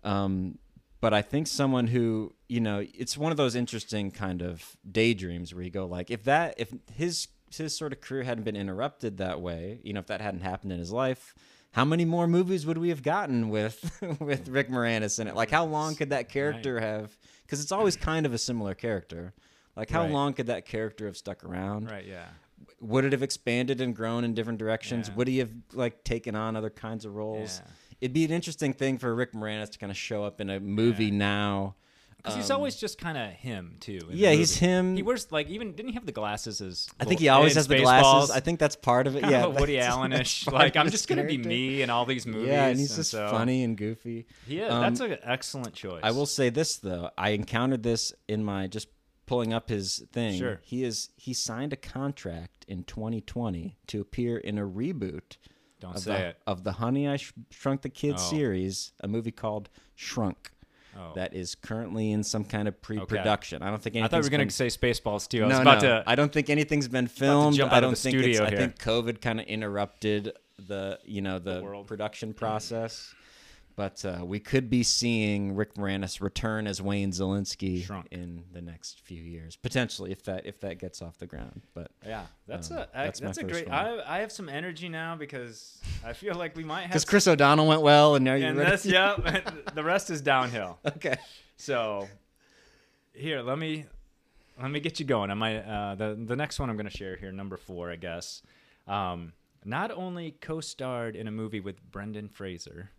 [0.04, 0.58] Um,
[1.00, 5.54] but I think someone who you know, it's one of those interesting kind of daydreams
[5.54, 9.18] where you go like, if that, if his his sort of career hadn't been interrupted
[9.18, 11.34] that way, you know, if that hadn't happened in his life,
[11.72, 15.34] how many more movies would we have gotten with with Rick Moranis in it?
[15.34, 17.16] Like, how long could that character have?
[17.42, 19.34] Because it's always kind of a similar character.
[19.78, 20.10] Like, how Right.
[20.10, 21.90] long could that character have stuck around?
[21.90, 22.04] Right.
[22.06, 22.26] Yeah.
[22.80, 25.08] Would it have expanded and grown in different directions?
[25.08, 25.14] Yeah.
[25.14, 27.60] Would he have like taken on other kinds of roles?
[27.64, 27.70] Yeah.
[28.00, 30.60] It'd be an interesting thing for Rick Moranis to kind of show up in a
[30.60, 31.10] movie Yeah.
[31.12, 31.74] now.
[32.16, 34.00] Because he's Um, always just kind of him too.
[34.10, 34.96] yeah, he's him.
[34.96, 36.88] He wears like even didn't he have the glasses as?
[36.98, 38.32] I think he always has the glasses.
[38.32, 39.20] I think that's part of it.
[39.20, 40.50] Kind yeah, of Woody Allenish.
[40.50, 42.48] Like I'm just gonna be me in all these movies.
[42.48, 44.26] Yeah, and he's just so- funny and goofy.
[44.48, 44.66] Yeah.
[44.66, 46.00] Um, That's an excellent choice.
[46.02, 48.88] I will say this though, I encountered this in my just
[49.28, 50.38] pulling up his thing.
[50.38, 50.60] Sure.
[50.64, 55.36] He is he signed a contract in 2020 to appear in a reboot
[55.80, 56.38] Don't of say the, it.
[56.46, 58.30] of the Honey I Sh- Shrunk the Kids Oh.
[58.30, 60.50] series, a movie called Shrunk
[60.96, 61.12] Oh.
[61.14, 63.62] that is currently in some kind of pre-production.
[63.62, 65.44] I don't think I thought we were gonna say Spaceballs too.
[65.44, 65.88] I was no, about no.
[66.00, 66.04] to.
[66.06, 67.60] I don't think anything's been filmed.
[67.60, 71.86] I don't the think I think COVID kind of interrupted the you know the, world.
[71.86, 73.14] production process.
[73.78, 78.08] But uh, we could be seeing Rick Moranis return as Wayne Szalinski Shrunk.
[78.10, 81.62] in the next few years, potentially if that if that gets off the ground.
[81.74, 83.70] But yeah, that's Um, a that's that's, a great.
[83.70, 86.90] I I have some energy now because I feel like we might have.
[86.90, 88.72] because Chris O'Donnell went well, and now you're and ready.
[88.72, 89.14] this, yeah,
[89.74, 90.80] the rest is downhill.
[90.96, 91.14] okay.
[91.56, 92.08] So
[93.12, 93.84] here, let me
[94.60, 95.30] let me get you going.
[95.30, 97.96] I might uh, the the next one I'm going to share here, number four, I
[97.96, 98.42] guess.
[98.88, 102.90] Um, not only co-starred in a movie with Brendan Fraser,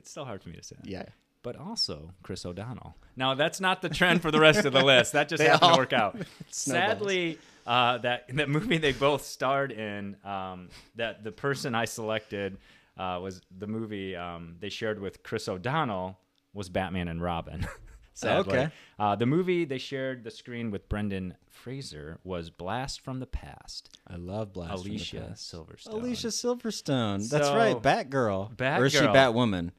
[0.00, 0.90] it's still hard for me to say, that.
[0.90, 1.04] Yeah.
[1.42, 2.96] but also Chris O'Donnell.
[3.16, 5.12] Now that's not the trend for the rest of the list.
[5.12, 6.16] That just happened all- to work out.
[6.50, 12.58] Sadly, uh, that that movie they both starred in, um, that the person I selected
[12.98, 16.18] uh, was the movie um, they shared with Chris O'Donnell
[16.52, 17.66] was Batman and Robin.
[18.14, 18.58] Sadly.
[18.58, 18.70] Okay.
[18.98, 23.88] Uh, the movie they shared the screen with Brendan Fraser was Blast from the Past.
[24.06, 25.54] I love Blast from the Alicia Past.
[25.54, 25.92] Silverstone.
[25.92, 27.28] Alicia Silverstone.
[27.30, 27.76] That's So- right.
[27.80, 28.60] Batgirl.
[28.78, 29.70] Or is she Batwoman?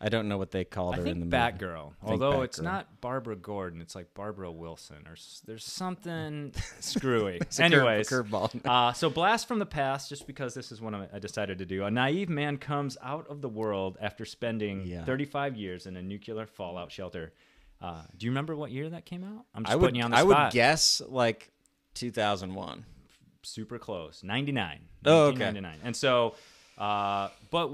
[0.00, 1.36] I don't know what they called I her in the movie.
[1.36, 1.92] Batgirl.
[2.00, 7.38] think Although it's not Barbara Gordon, it's like Barbara Wilson, or s- there's something screwy.
[7.40, 8.60] It's a curve- Anyways, curveball.
[8.64, 10.08] uh, so blast from the past.
[10.08, 11.84] Just because this is one I decided to do.
[11.84, 15.04] A naive man comes out of the world after spending Yeah.
[15.04, 17.32] 35 years in a nuclear fallout shelter.
[17.80, 19.46] Uh, do you remember what year that came out?
[19.54, 20.36] I'm just I would putting you on the I spot.
[20.36, 21.50] I would guess like
[21.94, 22.84] 2001.
[23.42, 25.44] super close 99 Oh, okay.
[25.44, 26.34] 1999 and so
[26.76, 27.70] uh but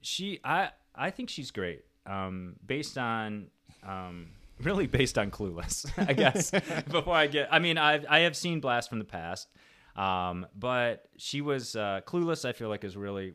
[0.00, 3.46] she i i think she's great um based on
[3.86, 4.28] um
[4.62, 6.50] really based on clueless i guess
[6.90, 9.48] before i get i mean i i have seen blast from the past
[9.96, 13.32] um but she was uh clueless i feel like is really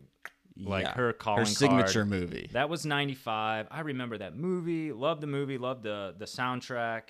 [0.57, 0.93] like Yeah.
[0.93, 2.09] her calling her signature card.
[2.09, 2.49] movie.
[2.53, 3.67] That was 95.
[3.69, 4.93] I remember that movie.
[4.93, 5.57] Loved the movie.
[5.57, 7.09] Loved the the soundtrack.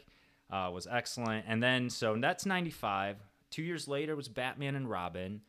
[0.50, 1.46] Uh, was excellent.
[1.48, 3.18] And then so that's 95.
[3.52, 5.42] Two years later was Batman and Robin,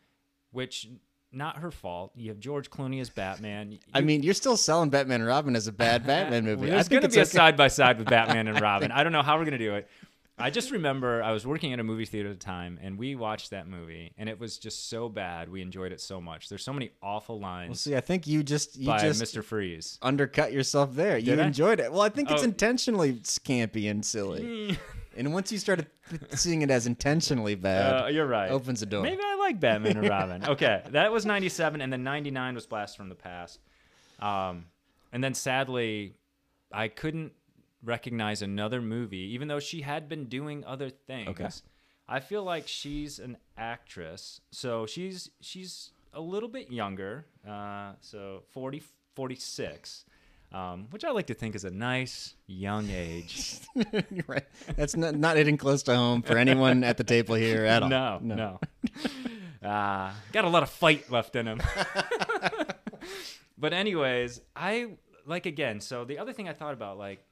[0.50, 0.90] which
[1.36, 2.12] not her fault.
[2.16, 3.78] You have George Clooney as Batman.
[3.94, 6.68] I mean, you're still selling Batman and Robin as a bad Batman movie.
[6.68, 8.90] I There's going to it's be a side by side with Batman and Robin.
[8.90, 9.88] I don't know how we're going to do it.
[10.38, 13.14] I just remember I was working at a movie theater at the time, and we
[13.16, 15.48] watched that movie, and it was just so bad.
[15.48, 16.50] We enjoyed it so much.
[16.50, 17.68] There's so many awful lines.
[17.70, 19.42] Well, see, I think you just you by just Mr.
[19.42, 19.98] Freeze.
[20.02, 21.16] undercut yourself there.
[21.16, 21.46] You I?
[21.46, 21.90] enjoyed it.
[21.90, 22.44] Well, I think it's Oh.
[22.44, 24.42] intentionally scampy and silly.
[24.42, 24.78] Mm.
[25.16, 25.86] And once you started
[26.30, 28.50] seeing it as intentionally bad, Uh, you're right.
[28.50, 29.02] opens the door.
[29.02, 30.44] Maybe I like Batman and Robin.
[30.44, 33.60] Okay, that was '97, and then '99 was Blast from the Past.
[34.20, 34.66] Um,
[35.12, 36.14] and then sadly,
[36.72, 37.32] I couldn't
[37.82, 41.28] recognize another movie, even though she had been doing other things.
[41.30, 41.48] Okay.
[42.08, 48.42] I feel like she's an actress, so she's she's a little bit younger, uh, so
[48.52, 48.82] 40,
[49.14, 50.04] 46.
[50.52, 53.60] Um, which I like to think is a nice young age.
[54.26, 54.44] Right.
[54.74, 57.88] That's not not hitting close to home for anyone at the table here at all.
[57.88, 58.60] No, no.
[59.62, 61.60] uh, got a lot of fight left in him.
[63.58, 65.80] but anyways, I like again.
[65.80, 67.24] So the other thing I thought about, like,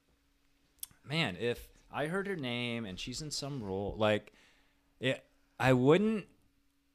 [1.08, 4.32] man, if I heard her name and she's in some role, like,
[5.00, 5.24] it,
[5.58, 6.26] I wouldn't.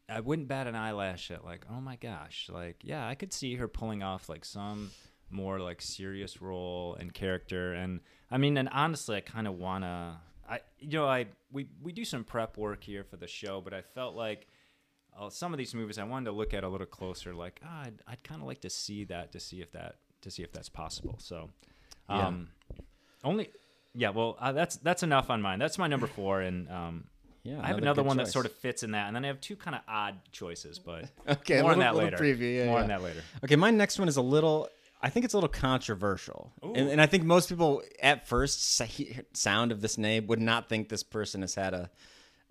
[0.08, 3.55] I wouldn't bat an eyelash at like, oh my gosh, like yeah, I could see
[3.55, 4.89] her pulling off like some
[5.31, 7.99] more like serious role and character, and
[8.31, 12.05] I mean, and honestly, I kind of wanna, I you know, I we we do
[12.05, 14.47] some prep work here for the show, but I felt like.
[15.19, 17.33] Uh, some of these movies I wanted to look at a little closer.
[17.33, 20.31] Like, ah, I'd, I'd kind of like to see that to see if that to
[20.31, 21.15] see if that's possible.
[21.17, 21.49] So,
[22.09, 22.27] Yeah.
[22.27, 22.49] um,
[23.23, 23.49] only
[23.93, 24.11] yeah.
[24.11, 25.59] Well, uh, that's that's enough on mine.
[25.59, 27.05] That's my number four, and um,
[27.43, 29.41] Yeah, I have another one that sort of fits in that, and then I have
[29.41, 32.15] two kind of odd choices, but Okay, more on that later.
[32.15, 32.83] preview, yeah, more yeah.
[32.83, 33.21] on that later.
[33.43, 34.69] Okay, my next one is a little.
[35.01, 38.81] I think it's a little controversial, and, and I think most people at first
[39.33, 41.89] sound of this name would not think this person has had a,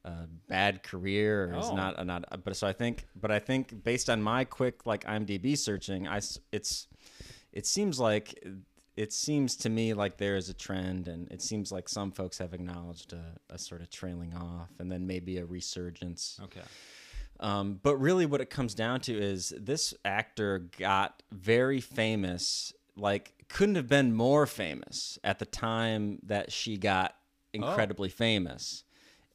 [0.05, 1.77] a bad career or is Oh.
[1.77, 2.45] not a, not.
[2.45, 6.21] But so I think, but I think based on my quick like IMDb searching, I
[6.53, 6.87] it's
[7.53, 8.43] it seems like
[8.97, 12.39] it seems to me like there is a trend, and it seems like some folks
[12.39, 16.41] have acknowledged a, a sort of trailing off, and then maybe a resurgence.
[16.45, 16.63] Okay.
[17.41, 23.33] Um, but really, what it comes down to is this actor got very famous, like,
[23.49, 27.15] couldn't have been more famous at the time that she got
[27.53, 28.85] incredibly famous.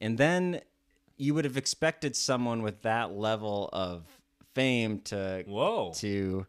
[0.01, 0.61] And then
[1.17, 4.03] you would have expected someone with that level of
[4.53, 5.93] fame to Whoa.
[5.97, 6.45] to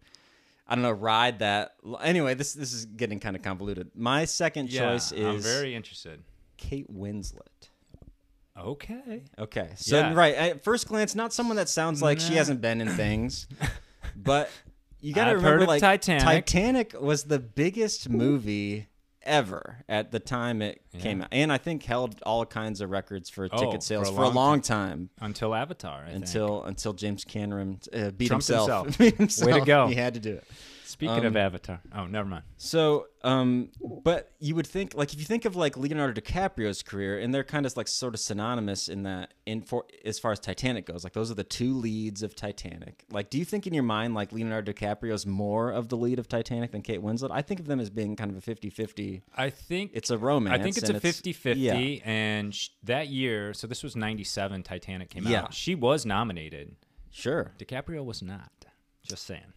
[0.66, 1.74] I don't know ride that.
[2.02, 3.90] Anyway, this this is getting kind of convoluted.
[3.94, 6.22] My second Yeah, choice is I'm very interested.
[6.56, 7.68] Kate Winslet.
[8.58, 9.24] Okay.
[9.38, 9.70] Okay.
[9.76, 10.14] So Yeah.
[10.14, 13.46] right at first glance, not someone that sounds like she hasn't been in things,
[14.16, 14.50] but
[15.00, 16.22] you got to remember like Titanic.
[16.22, 18.88] Titanic was the biggest movie
[19.22, 23.28] ever at the time it came out, and I think held all kinds of records
[23.30, 25.10] for Oh, ticket sales for a for a long long time.
[25.20, 26.02] Until Avatar.
[26.04, 26.24] I think.
[26.24, 28.96] Until until James Cameron uh, beat himself.
[28.98, 29.50] beat himself.
[29.50, 29.86] Way to go.
[29.88, 30.44] He had to do it.
[30.94, 31.80] Speaking um, of Avatar.
[31.92, 32.44] Oh, never mind.
[32.56, 33.70] So, um,
[34.04, 37.42] but you would think, like, if you think of like Leonardo DiCaprio's career, and they're
[37.42, 41.02] kind of like sort of synonymous in that, in for as far as Titanic goes,
[41.02, 43.04] like those are the two leads of Titanic.
[43.10, 46.28] Like, do you think in your mind like Leonardo DiCaprio's more of the lead of
[46.28, 47.32] Titanic than Kate Winslet?
[47.32, 49.22] I think of them as being kind of a 50-50.
[49.36, 50.60] I think It's a romance.
[50.60, 51.60] I think it's a 50 50.
[51.60, 51.74] Yeah.
[52.04, 55.42] And sh- that year, so this was 97, Titanic came Yeah.
[55.42, 55.54] out.
[55.54, 56.76] She was nominated.
[57.10, 57.50] Sure.
[57.58, 58.52] DiCaprio was not.
[59.02, 59.52] Just saying.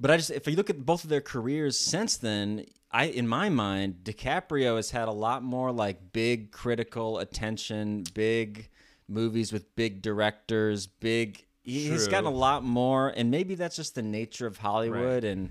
[0.00, 3.28] But I just if you look at both of their careers since then, I in
[3.28, 8.68] my mind, DiCaprio has had a lot more like big critical attention, big
[9.08, 13.94] movies with big directors, big he- he's gotten a lot more and maybe that's just
[13.94, 15.50] the nature of Hollywood and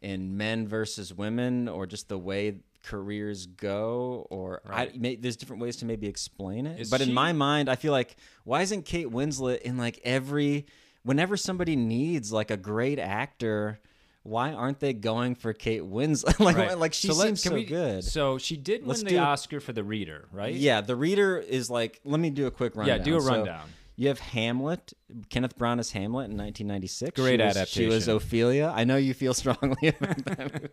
[0.00, 4.92] and men versus women or just the way careers go or Right.
[4.94, 6.80] I, may, there's different ways to maybe explain it.
[6.80, 10.64] Is but in my mind i feel like why isn't kate winslet in like every
[11.02, 13.80] whenever somebody needs like a great actor
[14.28, 16.78] why aren't they going for kate winslet like Right.
[16.78, 19.60] like she So seems so we- good So she did Let's win the a- Oscar
[19.60, 20.54] for the reader, right?
[20.54, 23.28] yeah the reader is like let me do a quick rundown Yeah, do a So,
[23.28, 23.68] rundown.
[23.96, 24.92] you have Hamlet,
[25.30, 27.20] Kenneth Branagh as Hamlet in 1996.
[27.20, 28.72] Great she was, She was Ophelia.
[28.74, 30.70] I know you feel strongly about that.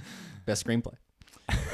[0.46, 0.94] Best screenplay.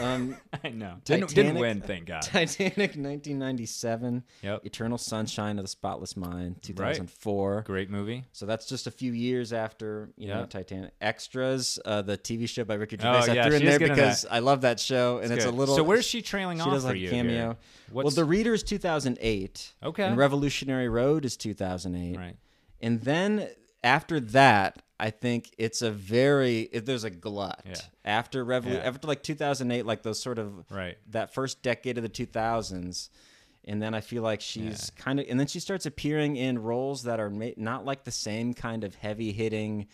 [0.00, 0.96] Um, I know.
[1.04, 2.22] Didn't, didn't win, thank God.
[2.22, 4.22] Titanic, 1997.
[4.42, 4.66] Yep.
[4.66, 7.62] Eternal Sunshine of the Spotless Mind, 2004.
[7.62, 8.24] Great movie.
[8.32, 10.92] So that's just a few years after you know Titanic.
[11.00, 13.32] Extras, uh, the TV show by Ricky Oh, Gervais.
[13.32, 14.26] I yeah, threw in there because.
[14.30, 15.76] I love that show, and it's, a little.
[15.76, 17.08] So where's she trailing She off does for like you?
[17.08, 17.32] a cameo.
[17.32, 17.56] here?
[17.92, 19.72] Well, The Reader is 2008.
[19.82, 20.02] Okay.
[20.02, 22.16] And Revolutionary Road is 2008.
[22.16, 22.37] Right.
[22.80, 23.48] And then
[23.84, 27.74] after that, I think it's a very there's a glut Yeah.
[28.04, 28.78] after Revolu- Yeah.
[28.88, 30.96] after like 2008, like those sort of Right.
[31.10, 33.10] that first decade of the 2000s.
[33.66, 37.04] And then I feel like she's kind of, and then she starts appearing in roles
[37.04, 39.86] that are ma- not like the same kind of heavy hitting,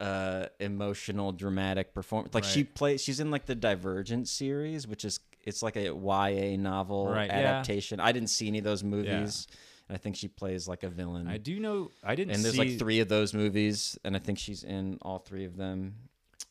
[0.00, 2.34] uh, emotional, dramatic performance.
[2.34, 6.56] Like she plays, she's in like the Divergent series, which is it's like a YA
[6.56, 7.34] novel Right, yeah.
[7.38, 8.00] adaptation.
[8.00, 9.46] I didn't see any of those movies,
[9.88, 11.28] and I think she plays like a villain.
[11.28, 11.90] I do know.
[12.02, 12.60] I didn't and there's see.
[12.60, 15.94] like three of those movies, and I think she's in all three of them.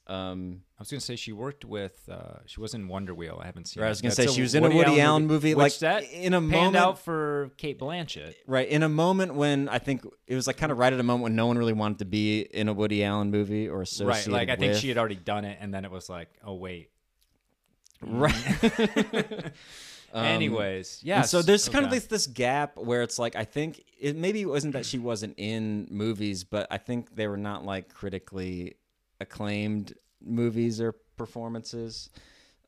[0.05, 2.09] Um, I was gonna say she worked with.
[2.11, 3.39] Uh, she was in Wonder Wheel.
[3.41, 3.81] I haven't seen.
[3.81, 6.03] Right, I was gonna That's say she was in a Woody Allen movie, which like,
[6.03, 8.35] that in a moment- out for Cate Blanchett.
[8.45, 11.03] right in a moment when I think it was like kind of right at a
[11.03, 14.07] moment when no one really wanted to be in a Woody Allen movie or something.
[14.07, 14.79] Right, like I think with.
[14.81, 16.89] she had already done it, and then it was like, oh wait.
[18.01, 18.33] right.
[20.13, 21.21] Anyways, yeah.
[21.23, 24.47] so there's kind of this this gap where it's like I think it maybe it
[24.49, 28.75] wasn't that she wasn't in movies, but I think they were not like critically
[29.19, 32.09] acclaimed movies or performances.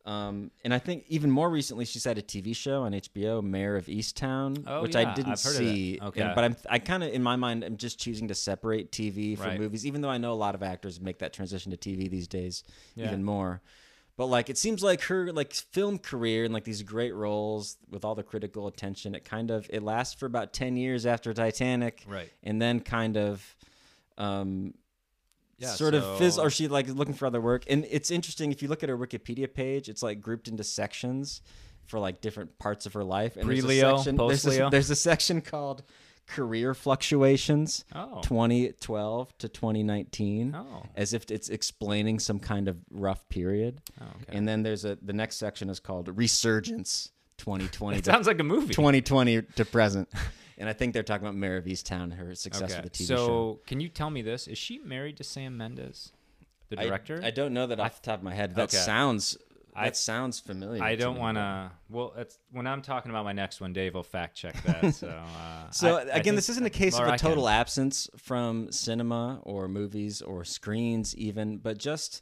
[0.05, 3.75] Um, and I think even more recently, she's had a TV show on HBO, Mare
[3.75, 5.73] of Easttown, Oh, which yeah, I didn't I've heard of that.
[5.73, 5.99] see.
[5.99, 6.21] Okay.
[6.21, 9.35] And- but I'm I kind of in my mind I'm just choosing to separate TV
[9.35, 9.59] from Right.
[9.59, 12.27] movies, even though I know a lot of actors make that transition to TV these
[12.27, 12.63] days
[12.95, 13.07] Yeah.
[13.07, 13.61] even more.
[14.17, 18.05] But like it seems like her like film career and like these great roles with
[18.05, 22.03] all the critical attention, it kind of it lasts for about ten years after Titanic,
[22.07, 22.31] Right.
[22.43, 23.55] And then kind of,
[24.17, 24.73] um,
[25.57, 27.63] Yeah, sort of fizz, so- or she like looking for other work.
[27.69, 31.41] And it's interesting if you look at her Wikipedia page, it's like grouped into sections
[31.85, 33.35] for like different parts of her life.
[33.37, 34.69] And there's a Pre-Leo, section- there's a- post-Leo?
[34.69, 35.83] There's a section called
[36.27, 37.85] career fluctuations.
[37.93, 38.21] Oh.
[38.23, 40.83] 2012 to 2019 Oh.
[40.95, 44.37] as if it's explaining some kind of rough period Oh, okay.
[44.37, 48.39] and then there's a the next section is called resurgence 2020 It to, sounds like
[48.39, 48.73] a movie.
[48.73, 50.09] 2020 to present
[50.57, 52.81] and i think they're talking about Mare of Easttown her success Okay.
[52.81, 54.47] with the tv so, show can you tell me this?
[54.47, 56.11] Is she married to Sam Mendes,
[56.69, 57.19] the director?
[57.23, 58.77] I, don't know that off the top of my head that Okay.
[58.77, 59.37] sounds
[59.75, 61.71] I- that sounds familiar I don't want to.
[61.89, 64.93] Well, it's, when I'm talking about my next one, Dave will fact check that.
[64.95, 67.49] So, uh, So I- I again, think- this isn't a case of a I total
[67.49, 72.21] absence from cinema or movies or screens, even, but just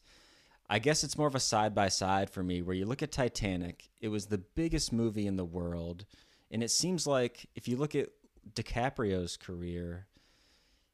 [0.70, 2.62] I guess it's more of a side by side for me.
[2.62, 6.06] Where you look at Titanic, it was the biggest movie in the world,
[6.50, 8.10] and it seems like if you look at
[8.56, 10.08] DiCaprio's career,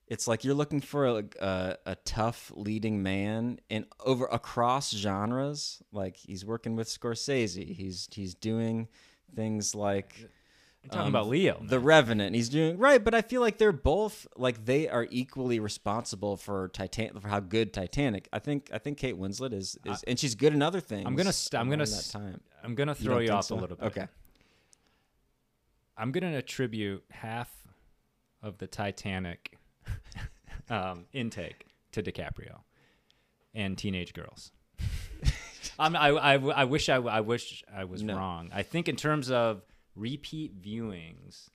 [0.10, 5.82] it's like you're looking for a, a, a tough leading man and over across genres.
[5.92, 8.88] Like he's working with Scorsese, he's he's doing
[9.36, 11.62] things like You're talking um, about Leo.
[11.64, 12.36] the Revenant.
[12.36, 16.70] He's doing right, but I feel like they're both like they are equally responsible for
[16.70, 18.28] Titan for how good Titanic.
[18.34, 21.06] I think I think Kate Winslet is is and she's good in other things.
[21.06, 22.42] I'm gonna st- I'm gonna that time.
[22.64, 23.56] I'm gonna throw don't you, off so?
[23.56, 23.86] a little bit.
[23.86, 24.08] Okay.
[25.96, 27.52] I'm gonna attribute half
[28.42, 29.60] of the Titanic
[30.70, 32.60] um, intake to DiCaprio
[33.54, 34.52] and teenage girls.
[35.80, 38.16] I'm, I, I, I wish I, I wish I was No.
[38.16, 38.50] wrong.
[38.54, 39.62] I think in terms of
[39.96, 41.50] repeat viewings,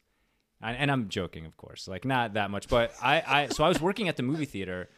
[0.62, 3.68] and, and I'm joking, of course, like not that much, but I, I so I
[3.68, 4.88] was working at the movie theater,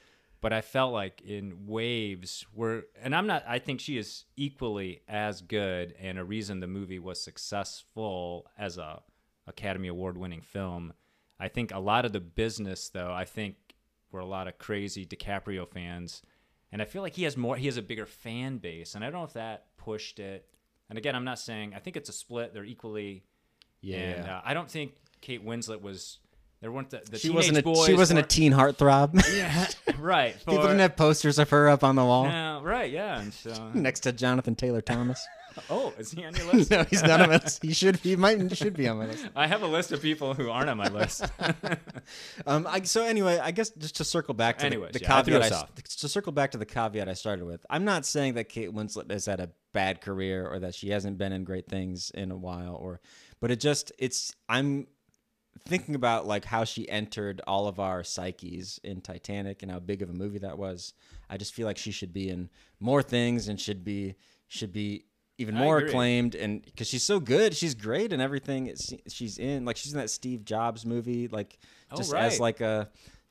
[0.40, 3.44] but I felt like in waves were, and I'm not.
[3.48, 8.78] I think she is equally as good, and a reason the movie was successful as
[8.78, 9.02] a
[9.46, 10.92] Academy Award winning film.
[11.38, 13.56] I think a lot of the business, though, I think
[14.12, 16.22] were a lot of crazy DiCaprio fans,
[16.72, 17.56] and I feel like he has more.
[17.56, 20.46] He has a bigger fan base, and I don't know if that pushed it.
[20.88, 22.54] And again, I'm not saying I think it's a split.
[22.54, 23.24] They're equally.
[23.80, 23.96] Yeah.
[23.96, 26.18] And uh, I don't think Kate Winslet was.
[26.62, 27.84] There weren't the, the she teenage wasn't a boys.
[27.84, 29.22] she wasn't a teen heartthrob.
[29.36, 30.34] yeah, right.
[30.38, 32.26] People didn't have posters of her up on the wall
[32.66, 32.90] right.
[32.90, 33.20] Yeah.
[33.20, 35.26] And so, next to Jonathan Taylor Thomas.
[35.70, 36.70] Oh, is he on your list?
[36.70, 37.62] no, he's not on my list.
[37.66, 39.28] He should he might he should be on my list.
[39.34, 41.24] I have a list of people who aren't on my list.
[42.46, 45.16] Um, I, so anyway, I guess just to circle back to Anyways, the, the yeah,
[45.18, 45.74] I threw caveat, us I, off.
[45.74, 47.66] to circle back to the caveat I started with.
[47.68, 51.18] I'm not saying that Kate Winslet has had a bad career or that she hasn't
[51.18, 53.00] been in great things in a while, or,
[53.40, 54.86] but it just it's I'm
[55.66, 60.02] thinking about like how she entered all of our psyches in Titanic and how big
[60.02, 60.92] of a movie that was.
[61.28, 64.14] I just feel like she should be in more things and should be
[64.48, 65.06] should be
[65.38, 68.72] even more acclaimed and because she's so good she's great and everything
[69.08, 71.58] she's in like she's in that steve jobs movie like
[71.90, 72.24] Oh, just right.
[72.24, 72.88] as like a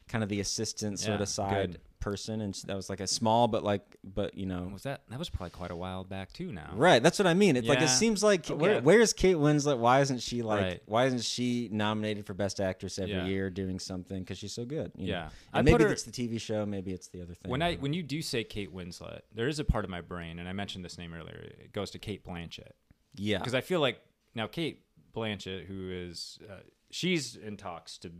[0.08, 1.80] kind of the assistant sort Yeah, of side good.
[2.06, 5.02] Person and that was like a small but like but you know was that?
[5.10, 6.52] That was probably quite a while back too.
[6.52, 6.70] Now.
[6.76, 8.82] right that's what i mean it's like it seems like where, Okay.
[8.86, 10.82] where's kate winslet why isn't she like Right.
[10.86, 13.26] why isn't she nominated for best actress every Yeah.
[13.26, 15.14] year doing something because she's so good you know?
[15.14, 15.24] Yeah.
[15.24, 17.76] and I maybe her- it's the tv show maybe it's the other thing When I
[17.78, 20.54] when you do say Kate Winslet, there is a part of my brain, and I
[20.54, 21.40] mentioned this name earlier.
[21.66, 22.74] It goes to Cate Blanchett
[23.16, 23.98] yeah because I feel like
[24.36, 24.84] now Cate
[25.16, 26.58] Blanchett, who is uh,
[26.92, 28.12] she's in talks to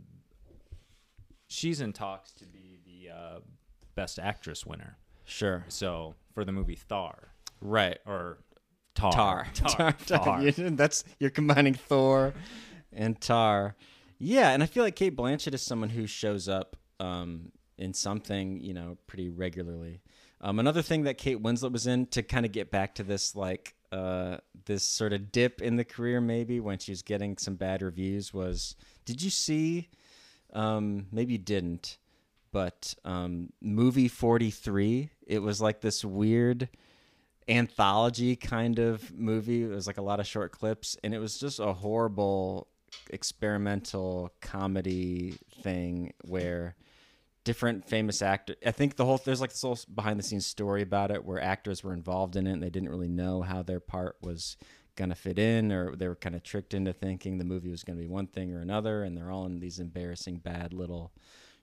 [1.48, 3.38] she's in talks to be the uh,
[3.96, 4.96] best actress winner.
[5.24, 7.30] sure So for the movie Thar
[7.60, 8.38] right or
[8.94, 9.46] Tar Tar.
[9.54, 10.42] Tar, Tar.
[10.44, 12.32] You- That's you're combining Thor
[12.92, 13.74] and Tar.
[14.18, 18.60] Yeah, and I feel like Cate Blanchett is someone who shows up um, in something,
[18.60, 20.00] you know, pretty regularly.
[20.40, 23.34] Um, another thing that Kate Winslet was in to kind of get back to this
[23.36, 27.56] like uh, this sort of dip in the career, maybe when she was getting some
[27.56, 29.88] bad reviews, was did you see?
[30.54, 31.98] Um, maybe you didn't,
[32.56, 35.10] but um, movie forty three.
[35.26, 36.70] It was like this weird
[37.46, 39.64] anthology kind of movie.
[39.64, 42.68] It was like a lot of short clips, and it was just a horrible
[43.10, 46.76] experimental comedy thing where
[47.44, 48.56] different famous actors.
[48.64, 51.38] I think the whole there's like this whole behind the scenes story about it where
[51.38, 54.56] actors were involved in it and they didn't really know how their part was
[54.96, 57.98] gonna fit in, or they were kind of tricked into thinking the movie was gonna
[57.98, 61.12] be one thing or another, and they're all in these embarrassing bad little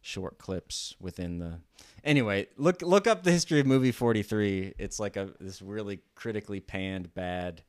[0.06, 1.60] short clips within the
[2.04, 6.60] anyway look look up the history of movie 43 it's like a this really critically
[6.60, 7.62] panned bad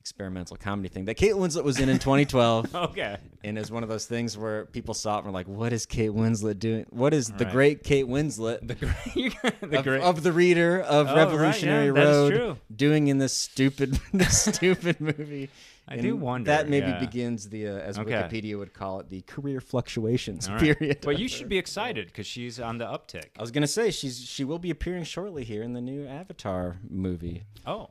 [0.00, 2.74] experimental comedy thing that Kate Winslet was in in 2012.
[2.74, 3.16] Okay.
[3.44, 5.84] and it's one of those things where people saw it and were like, "What is
[5.84, 6.86] Kate Winslet doing?
[6.90, 7.52] What is the Right.
[7.52, 10.00] great Kate Winslet The great, the of, great.
[10.02, 14.98] of the reader of Oh, right, Revolutionary yeah, Road doing in this stupid, this stupid
[15.00, 15.50] movie?"
[15.90, 16.98] I And do wonder, That maybe yeah.
[17.00, 18.10] begins the, uh, as Okay.
[18.12, 20.60] Wikipedia would call it, the career fluctuations right.
[20.60, 20.98] period.
[21.02, 23.28] But you should be excited because she's on the uptick.
[23.38, 26.76] I was gonna say she's she will be appearing shortly here in the new Avatar
[26.88, 27.44] movie.
[27.66, 27.90] Oh,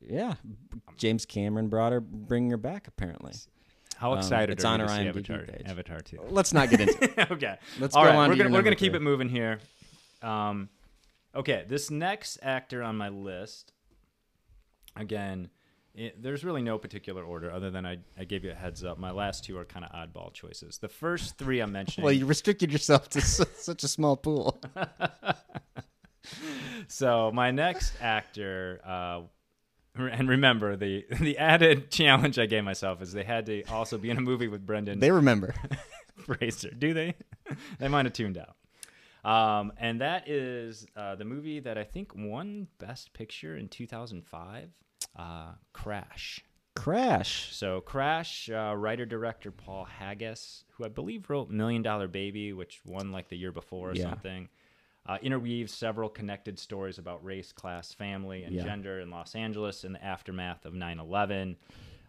[0.00, 0.34] Yeah,
[0.96, 3.32] James Cameron brought her, bringing her back apparently.
[3.96, 5.62] how Um, excited it's are on you her IMDb Avatar, page.
[5.66, 6.18] Avatar 2?
[6.30, 7.04] Let's not get into.
[7.20, 7.30] it.
[7.32, 7.56] okay.
[7.80, 8.96] Let's All go right, on we're gonna we're gonna keep three.
[8.98, 9.58] it moving here.
[10.22, 10.68] Um,
[11.34, 13.72] okay, this next actor on my list,
[14.96, 15.50] again,
[15.94, 18.98] it, there's really no particular order other than I, I gave you a heads up.
[18.98, 20.78] My last two are kind of oddball choices.
[20.78, 22.04] The first three I'm mentioning.
[22.04, 24.60] Well, you restricted yourself to su- such a small pool.
[26.88, 29.22] so my next actor, uh,
[29.96, 34.10] and remember the the added challenge I gave myself is they had to also be
[34.10, 35.54] in a movie with Brendan They remember.
[36.16, 36.70] Fraser.
[36.70, 37.14] Do they?
[37.78, 38.56] they might have tuned out.
[39.24, 44.70] Um, and that is uh, the movie that I think won Best Picture in 2005,
[45.16, 46.40] uh, Crash.
[46.74, 47.54] Crash.
[47.54, 52.80] So Crash, uh, writer director Paul Haggis, who I believe wrote Million Dollar Baby, which
[52.84, 54.04] won like the year before or Yeah.
[54.10, 54.48] something,
[55.06, 58.64] uh, interweaves several connected stories about race, class, family, and Yeah.
[58.64, 61.56] gender in Los Angeles in the aftermath of 9/11.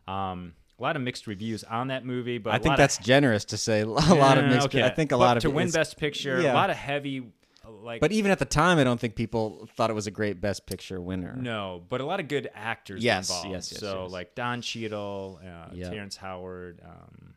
[0.08, 3.46] Um, a lot of mixed reviews on that movie, but I think that's of, generous
[3.46, 4.68] to say a lot of mixed.
[4.68, 4.84] okay.
[4.84, 6.54] I think a But lot of to win Best Picture, yeah.
[6.54, 7.24] a lot of heavy,
[7.70, 10.42] like But even at the time, I don't think people thought it was a great
[10.42, 11.36] Best Picture winner.
[11.36, 13.50] No, but a lot of good actors Yes, involved.
[13.50, 14.12] yes, yes, So yes.
[14.12, 15.90] like Don Cheadle, uh, Yeah.
[15.90, 17.34] Terrence Howard, um,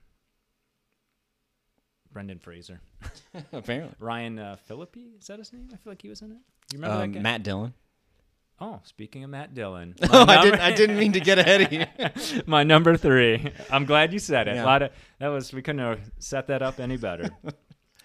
[2.12, 2.80] Brendan Fraser,
[3.52, 3.94] apparently.
[3.98, 4.96] Ryan uh, Phillippe.
[5.20, 5.68] Is that his name?
[5.72, 6.38] I feel like he was in it.
[6.72, 7.22] You remember Um, that guy?
[7.22, 7.74] Matt Dillon.
[8.58, 10.60] Oh, speaking of Matt Dillon, Oh, I number- didn't.
[10.60, 12.42] I didn't mean to get ahead of you.
[12.46, 13.52] my number three.
[13.70, 14.54] I'm glad you said it.
[14.54, 14.64] Yeah.
[14.64, 17.28] A lot of that was we couldn't have set that up any better.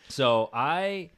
[0.10, 1.12] so I,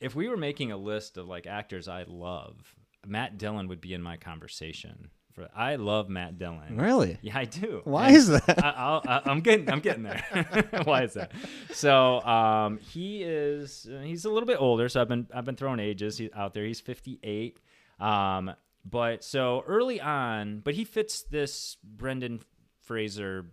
[0.00, 2.74] if we were making a list of like actors I love,
[3.06, 5.10] Matt Dillon would be in my conversation.
[5.32, 6.78] For I love Matt Dillon.
[6.78, 7.18] Really?
[7.20, 7.82] Yeah, I do.
[7.84, 8.58] Why And is that?
[8.64, 10.24] I, I'm getting, I'm getting there.
[10.84, 11.32] Why is that?
[11.72, 14.88] So, um, he is, uh, he's a little bit older.
[14.88, 16.64] So I've been, I've been throwing ages out there.
[16.64, 17.60] He's 58.
[18.00, 18.52] Um,
[18.88, 22.40] but so early on, but he fits this Brendan
[22.80, 23.44] Fraser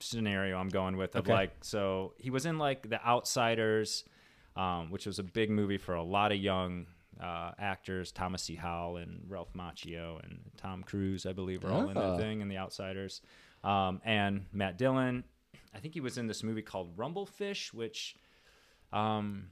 [0.00, 1.32] scenario I'm going with of Okay.
[1.32, 4.04] like, so he was in like The Outsiders,
[4.56, 6.86] um, which was a big movie for a lot of young
[7.22, 8.54] uh, actors, Thomas C.
[8.54, 12.48] Howell and Ralph Macchio and Tom Cruise, I believe, are all in that thing in
[12.48, 13.20] The Outsiders.
[13.64, 15.24] Um, and Matt Dillon,
[15.74, 18.16] I think he was in this movie called Rumblefish, which
[18.92, 19.46] um,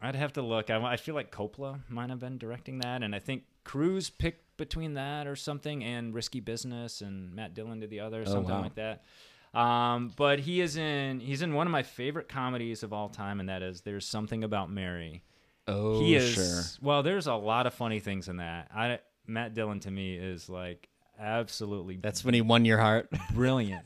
[0.00, 0.70] I'd have to look.
[0.70, 4.56] I, I feel like Coppola might have been directing that, and I think Cruise picked
[4.56, 8.54] between that or something, and Risky Business, and Matt Dillon did the other, Oh, something
[8.54, 8.62] wow.
[8.62, 9.04] like that.
[9.52, 13.40] Um, but he is in he's in one of my favorite comedies of all time,
[13.40, 15.22] and that is There's Something About Mary.
[15.66, 16.62] Oh, he is sure.
[16.80, 17.02] well.
[17.02, 18.68] There's a lot of funny things in that.
[18.74, 20.88] I Matt Dillon to me is like
[21.18, 23.08] absolutely That's when he won your heart.
[23.34, 23.84] brilliant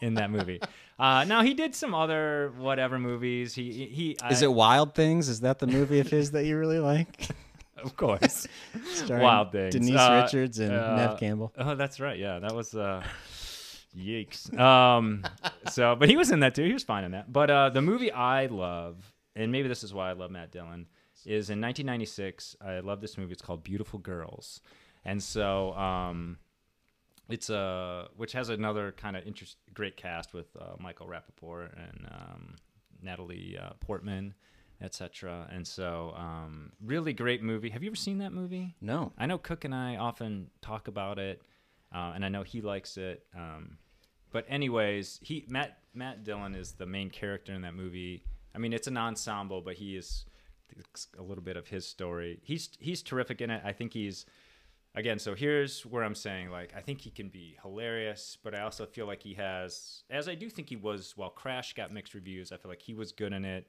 [0.00, 0.60] in that movie.
[0.98, 3.54] Uh, now he did some other whatever movies.
[3.54, 5.28] He he Is I- it Wild Things?
[5.28, 7.28] Is that the movie of his that you really like?
[7.82, 8.46] of course
[9.08, 9.74] Wild Things.
[9.74, 11.52] Denise Uh, Richards and uh, Neve Campbell.
[11.58, 12.18] Oh, that's right.
[12.18, 13.02] Yeah, that was uh
[13.96, 14.56] yikes.
[14.58, 15.24] Um
[15.70, 16.64] so but he was in that too.
[16.64, 17.32] He was fine in that.
[17.32, 20.86] But uh the movie I love, and maybe this is why I love Matt Dillon,
[21.26, 22.56] is in 1996.
[22.60, 23.32] I love this movie.
[23.32, 24.60] It's called Beautiful Girls.
[25.04, 26.38] And so um
[27.30, 32.06] it's a which has another kind of interest great cast with uh, Michael Rapaport and
[32.10, 32.56] um,
[33.02, 34.34] Natalie uh, Portman,
[34.82, 35.48] etc.
[35.52, 37.70] And so um, really great movie.
[37.70, 38.74] Have you ever seen that movie?
[38.80, 39.12] No.
[39.16, 41.42] I know Cook and I often talk about it,
[41.94, 43.26] uh, and I know he likes it.
[43.36, 43.78] Um,
[44.32, 48.24] but anyways, he Matt Matt Dillon is the main character in that movie.
[48.54, 50.24] I mean, it's an ensemble, but he is
[51.18, 52.40] a little bit of his story.
[52.42, 53.62] He's he's terrific in it.
[53.64, 54.26] I think he's
[54.94, 55.18] again.
[55.18, 58.86] So here's where I'm saying like I think he can be hilarious, but I also
[58.86, 61.16] feel like he has, as I do think he was.
[61.16, 63.66] While Crash got mixed reviews, I feel like he was good in it.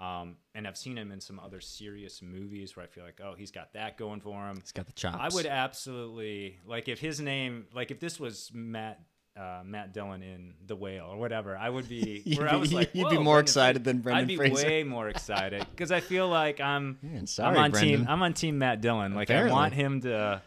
[0.00, 3.34] Um, and I've seen him in some other serious movies where I feel like, oh,
[3.36, 4.56] he's got that going for him.
[4.60, 5.18] He's got the chops.
[5.20, 9.00] I would absolutely like if his name, like if this was Matt
[9.36, 12.22] uh, Matt Dillon in The Whale or whatever, I would be.
[12.24, 14.66] You'd where I be- was like, you'd be more excited than Brendan I'd be Fraser.
[14.66, 16.98] way more excited because I feel like I'm.
[17.02, 17.98] Man, sorry, I'm on Brendan.
[18.00, 18.06] team.
[18.08, 19.14] I'm on team Matt Dillon.
[19.14, 20.40] Like I want him to.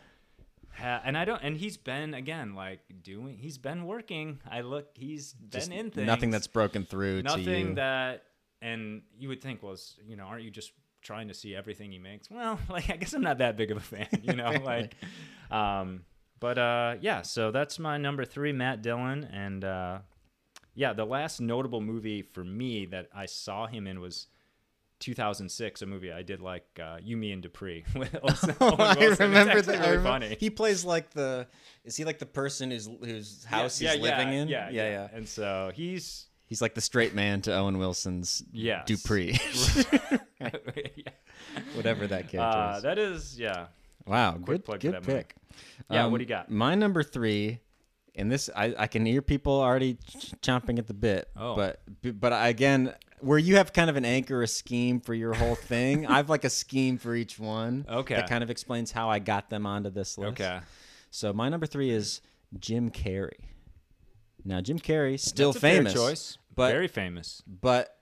[0.77, 1.41] Ha- and I don't.
[1.43, 3.37] And he's been again like doing.
[3.37, 4.39] He's been working.
[4.49, 4.89] I look.
[4.93, 6.05] He's been Just in things.
[6.07, 8.23] Nothing that's broken through to nothing that
[8.61, 11.99] and you would think was you know aren't you just trying to see everything he
[11.99, 14.95] makes well like i guess i'm not that big of a fan you know like
[15.51, 16.03] um
[16.39, 19.99] But uh, yeah, so that's my number three, Matt Dillon, and uh,
[20.75, 24.27] yeah, the last notable movie for me that I saw him in was
[24.99, 27.85] 2006, a movie I did like uh, You, Me, and Dupree.
[27.95, 29.81] with Olsen- Owen I remember that.
[29.81, 30.37] I remember- funny.
[30.39, 31.47] He plays like the.
[31.83, 34.47] Is he like the person whose whose house yeah, he's yeah, living yeah, in?
[34.47, 35.07] Yeah, yeah, yeah.
[35.17, 38.85] And so he's He's like the straight man to Owen Wilson's yes.
[38.87, 39.37] Dupree,
[40.39, 40.49] yeah.
[41.75, 42.83] whatever that character Uh, is.
[42.83, 43.67] that is yeah.
[44.05, 45.35] Wow, quick good, good pick.
[45.91, 46.49] Yeah, Um, what do you got?
[46.49, 47.59] My number three,
[48.15, 51.27] and this I, I can hear people already ch- chomping at the bit.
[51.35, 51.55] Oh.
[51.55, 51.81] but
[52.19, 55.55] but I, again, where you have kind of an anchor, a scheme for your whole
[55.55, 57.85] thing, I have like a scheme for each one.
[57.89, 58.15] Okay.
[58.15, 60.39] that kind of explains how I got them onto this list.
[60.39, 60.59] Okay.
[61.11, 62.21] So my number three is
[62.57, 63.31] Jim Carrey.
[64.47, 67.43] Now Jim Carrey still That's a fair famous, choice, but very famous.
[67.45, 67.93] but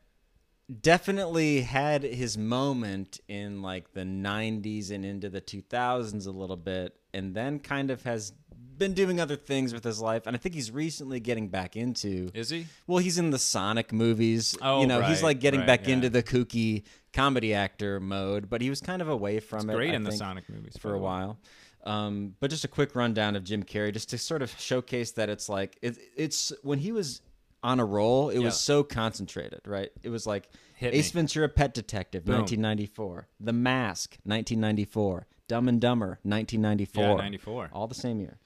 [0.82, 6.96] definitely had his moment in like the 90s and into the 2000s a little bit
[7.14, 8.34] and then kind of has
[8.78, 12.30] been doing other things with his life and i think he's recently getting back into
[12.34, 12.66] Is he?
[12.88, 15.88] well he's in the sonic movies Oh, you know he's right, like getting right, back
[15.88, 15.94] yeah.
[15.94, 16.84] into the kooky
[17.14, 20.10] comedy actor mode but he was kind of away from it Great I in the
[20.10, 21.04] think, Sonic movies for by a the way.
[21.06, 21.40] while
[21.86, 25.30] um, but just a quick rundown of Jim Carrey, just to sort of showcase that
[25.30, 27.22] it's like it, it's when he was
[27.64, 28.46] on a roll, it Yeah.
[28.46, 29.92] was so concentrated, right?
[30.04, 31.22] It was like Hit Ace me.
[31.22, 32.36] Ventura: Pet Detective, Boom.
[32.36, 37.70] 1994, The Mask, 1994, Dumb and Dumber, 1994, Yeah, 94.
[37.74, 38.38] all the same year.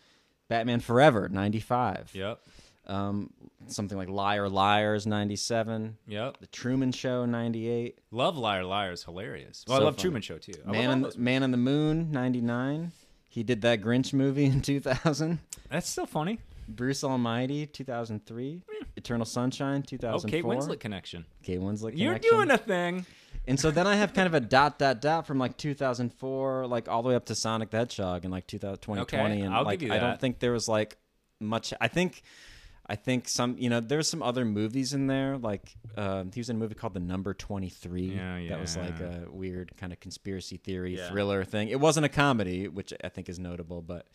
[0.47, 2.11] Batman Forever, 95.
[2.13, 2.39] Yep.
[2.87, 3.31] Um,
[3.67, 5.97] something like Liar Liars, 97.
[6.07, 6.37] Yep.
[6.39, 7.99] The Truman Show, 98.
[8.09, 9.63] Love Liar Liar is hilarious.
[9.67, 10.01] Well, So I love funny.
[10.01, 10.53] Truman Show too.
[10.67, 12.91] I Man the, Man on the Moon, 99.
[13.29, 15.39] He did that Grinch movie in 2000.
[15.69, 16.39] That's still funny.
[16.67, 18.61] Bruce Almighty, 2003.
[18.69, 18.83] Hmm.
[18.95, 20.29] Eternal Sunshine, Oh, 2004.
[20.29, 21.25] Kate Winslet connection.
[21.43, 21.99] Kate Winslet connection.
[21.99, 23.05] You're doing a thing.
[23.47, 26.87] And so then I have kind of a dot, dot, dot from like 2004, like
[26.89, 29.01] all the way up to Sonic the Hedgehog in like 2000, 2020.
[29.35, 30.03] Okay, and I'll like give you that.
[30.03, 30.97] I don't think there was like
[31.39, 31.73] much.
[31.79, 32.21] I think.
[32.91, 35.37] I think some, you know, there's some other movies in there.
[35.37, 38.15] Like uh, he was in a movie called The Number Twenty Three.
[38.15, 41.07] Yeah, That was like a weird kind of conspiracy theory Yeah.
[41.09, 41.69] thriller thing.
[41.69, 44.07] It wasn't a comedy, which I think is notable, but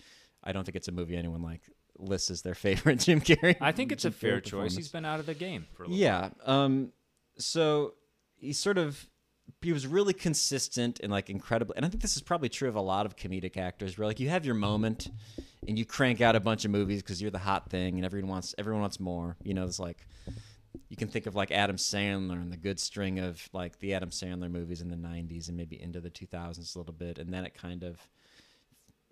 [0.42, 1.62] I don't think it's a movie anyone like
[1.98, 3.56] lists as their favorite Jim Carrey.
[3.60, 4.74] I think it's a Jim fair choice.
[4.74, 6.30] He's been out of the game for a little Yeah.
[6.44, 6.90] Um.
[7.38, 7.94] So
[8.36, 9.06] he sort of
[9.62, 11.74] he was really consistent and like incredible.
[11.76, 14.20] And I think this is probably true of a lot of comedic actors, where like
[14.20, 15.10] you have your moment
[15.66, 18.30] and you crank out a bunch of movies because you're the hot thing and everyone
[18.30, 19.36] wants everyone wants more.
[19.42, 20.06] You know, it's like
[20.88, 24.10] you can think of like Adam Sandler and the good string of like the Adam
[24.10, 27.44] Sandler movies in the 90s and maybe into the 2000s a little bit and then
[27.44, 27.98] it kind of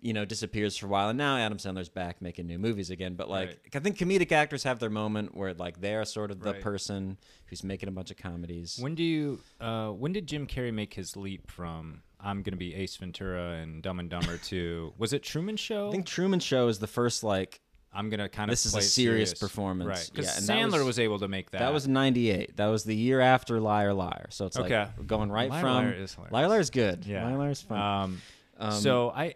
[0.03, 3.15] you know disappears for a while and now Adam Sandler's back making new movies again
[3.15, 3.59] but like Right.
[3.75, 6.61] I think comedic actors have their moment where like they're sort of the Right.
[6.61, 9.39] person who's making a bunch of comedies When do you?
[9.61, 13.81] Uh, when did Jim Carrey make his leap from I'm gonna be Ace Ventura and
[13.81, 15.87] Dumb and Dumber to was it Truman Show?
[15.87, 17.61] I think Truman Show is the first like
[17.95, 19.87] I'm gonna kind of This is a it serious performance.
[19.87, 20.09] right?
[20.13, 21.59] Because Yeah, Sandler was- was, able to make that.
[21.59, 24.79] that was 98 that was the year after Liar Liar so it's Okay.
[24.97, 27.23] like going right Liar from Liar is Liar is good Yeah.
[27.25, 28.21] Liar Liar is fun Um,
[28.57, 29.33] Um, so I,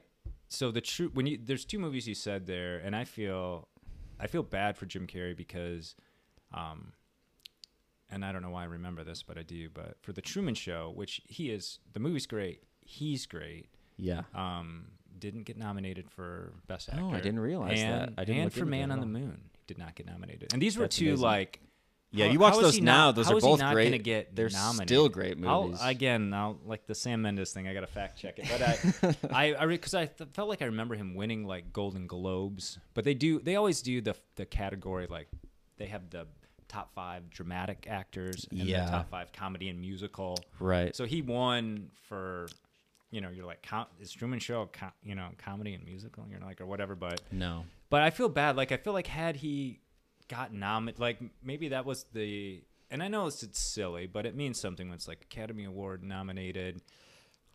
[0.50, 3.68] so the true when you there's two movies you said there, and I feel,
[4.20, 5.96] I feel bad for Jim Carrey because,
[6.54, 6.94] um,
[8.10, 9.70] and I don't know why I remember this, but I do.
[9.70, 12.64] But for the Truman Show, which he is, the movie's great.
[12.86, 13.68] He's great.
[13.98, 14.86] yeah Um,
[15.20, 17.02] didn't get nominated for best actor.
[17.04, 18.14] Oh, I didn't realize and, that.
[18.18, 19.06] I didn't and for Man on the.
[19.06, 20.54] Moon did not get nominated.
[20.54, 21.24] And these were That's two amazing.
[21.24, 21.62] like.
[22.12, 23.86] Yeah, how- you watch those now; not- those are both great.
[23.86, 24.88] Gonna get They're nominated?
[24.88, 25.80] still great I'll- movies.
[25.84, 27.68] again, I'll like the Sam Mendes thing.
[27.68, 30.62] I gotta fact check it, but uh, I, I, I, because I th- felt like
[30.62, 34.46] I remember him winning like Golden Globes, but they do, they always do the the
[34.46, 35.28] category like
[35.78, 36.28] they have the
[36.70, 38.86] top five dramatic actors and Yeah.
[38.86, 40.38] the top five comedy and musical.
[40.60, 42.48] right So he won for,
[43.12, 46.26] you know, you're like, com- is Truman Show, com- you know, comedy and musical?
[46.30, 48.58] You're like, or whatever, but no but I feel bad.
[48.58, 49.80] Like I feel like had he
[50.28, 52.64] got nominated, like maybe that was the.
[52.90, 56.04] And I know it's, it's silly, but it means something when it's like Academy Award
[56.04, 56.82] nominated.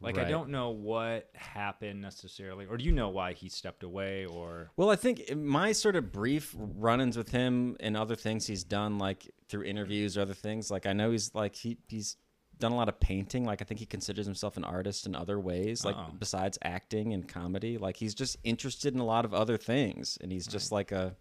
[0.03, 4.27] Like I don't know what happened necessarily, or do you know why he stepped away?
[4.27, 8.65] Or Well, I think my sort of brief run-ins with him and other things he's
[8.65, 12.17] done, like through interviews or other things, like I know he's like he he's
[12.59, 13.45] done a lot of painting.
[13.45, 16.15] Like I think he considers himself an artist in other ways, like Uh-oh.
[16.19, 17.79] besides acting and comedy.
[17.79, 21.15] Like he's just interested in a lot of other things, and he's just like a.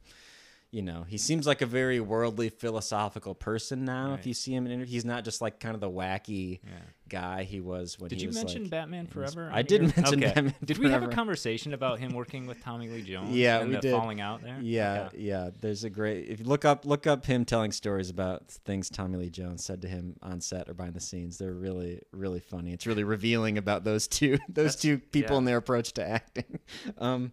[0.71, 4.13] You know, he seems like a very worldly, philosophical person now.
[4.13, 6.79] If you see him in interviews, he's not just like kind of the wacky yeah,
[7.11, 9.51] guy he was when Did you mention like, Batman Forever?
[9.53, 9.93] I did here?
[9.95, 10.33] mention Okay.
[10.33, 13.29] Batman Did we have a conversation about him working with Tommy Lee Jones?
[13.41, 13.91] Yeah, and we did.
[13.91, 14.57] falling out there.
[14.61, 15.17] Yeah, Okay.
[15.19, 15.49] yeah.
[15.59, 19.17] There's a great if you look up look up him telling stories about things Tommy
[19.17, 21.37] Lee Jones said to him on set or behind the scenes.
[21.37, 22.71] They're really really funny.
[22.73, 25.37] It's really revealing about those two those two people yeah.
[25.39, 26.59] and their approach to acting.
[26.97, 27.31] Um,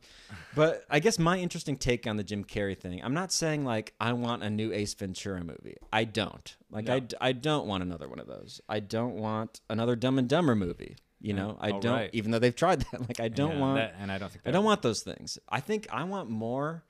[0.54, 3.00] but I guess my interesting take on the Jim Carrey thing.
[3.04, 5.76] I'm not saying like I want a new Ace Ventura movie.
[5.92, 6.56] I don't.
[6.70, 6.94] Like No.
[6.94, 8.60] I, I don't want another one of those.
[8.68, 10.96] I don't want another Dumb and Dumber movie.
[11.20, 11.92] You know, I Oh, don't.
[11.94, 12.10] right.
[12.12, 13.76] Even though they've tried that, like I don't Yeah, want.
[13.78, 15.38] that, and I don't think I don't want those things.
[15.48, 16.84] I think I want more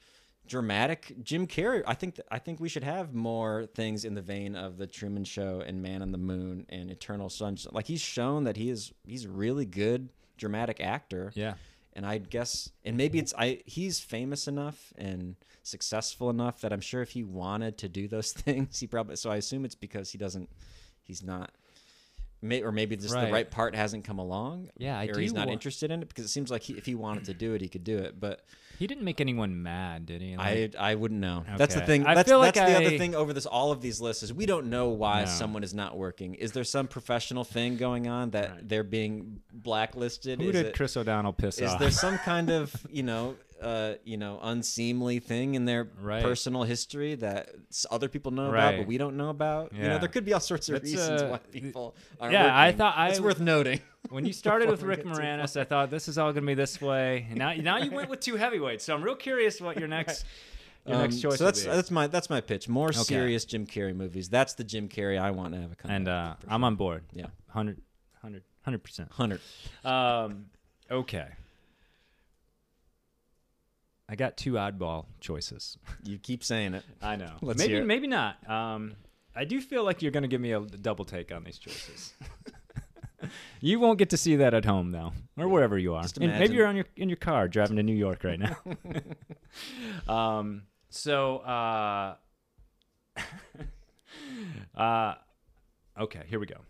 [0.47, 1.83] dramatic Jim Carrey.
[1.87, 4.87] I think th- I think we should have more things in the vein of the
[4.87, 7.72] Truman Show and Man on the Moon and Eternal Sunshine.
[7.74, 11.33] Like he's shown that he is he's a really good dramatic actor.
[11.35, 11.55] Yeah.
[11.95, 16.81] And I guess and maybe it's I he's famous enough and successful enough that I'm
[16.81, 20.11] sure if he wanted to do those things, he probably so I assume it's because
[20.11, 20.49] he doesn't
[21.03, 21.51] he's not
[22.41, 23.26] may, or maybe just Right.
[23.26, 24.70] the right part hasn't come along.
[24.78, 26.86] Yeah, I or he's not wa- interested in it because it seems like he, if
[26.86, 28.18] he wanted to do it, he could do it.
[28.20, 28.45] But
[28.78, 30.36] He didn't make anyone mad, did he?
[30.36, 31.45] I Like- I wouldn't know.
[31.57, 32.07] That's the thing.
[32.07, 34.32] I That's, feel like that's the other thing over this all of these lists is
[34.32, 35.26] we don't know why No.
[35.26, 36.34] someone is not working.
[36.34, 38.68] Is there some professional thing going on that Right.
[38.68, 40.41] they're being blacklisted?
[40.41, 41.74] who is did it- Chris O'Donnell piss is off?
[41.74, 46.23] Is there some kind of you know uh, you know unseemly thing in their Right.
[46.23, 47.51] personal history that
[47.91, 49.73] other people know about but we don't know about?
[49.75, 52.67] You know, there could be all sorts of reasons uh, why people aren't yeah, I
[52.67, 52.79] working.
[52.79, 53.81] thought I- it's worth noting.
[54.11, 56.81] when you started with Rick Moranis, I thought this is all going to be this
[56.81, 57.27] way.
[57.31, 58.85] And now, now you went with two heavyweights.
[58.85, 60.25] So I'm real curious what your next,
[60.87, 62.69] your next Um, choice so that's that's my that's my pitch.
[62.69, 63.03] More Okay.
[63.03, 64.29] serious Jim Carrey movies.
[64.29, 65.97] That's the Jim Carrey I want to have a comeback.
[65.97, 67.03] and uh, I'm on board.
[67.13, 67.81] yeah, 100,
[68.23, 69.11] 100, 100%.
[69.13, 69.41] hundred.
[69.85, 70.47] Um,
[70.91, 71.27] okay.
[74.09, 75.77] I got two oddball choices.
[76.03, 76.85] You keep saying it.
[77.03, 77.33] I know.
[77.43, 78.49] Let's maybe maybe not.
[78.49, 78.95] Um,
[79.37, 82.15] I do feel like you're going to give me a double take on these choices.
[83.61, 86.05] you won't get to see that at home though, or wherever you are.
[86.19, 88.57] Maybe you're on your in your car driving to New York right now.
[90.13, 90.63] um.
[90.89, 91.39] So.
[91.39, 92.15] Uh.
[94.75, 95.15] uh.
[96.01, 96.23] Okay.
[96.27, 96.61] Here we go.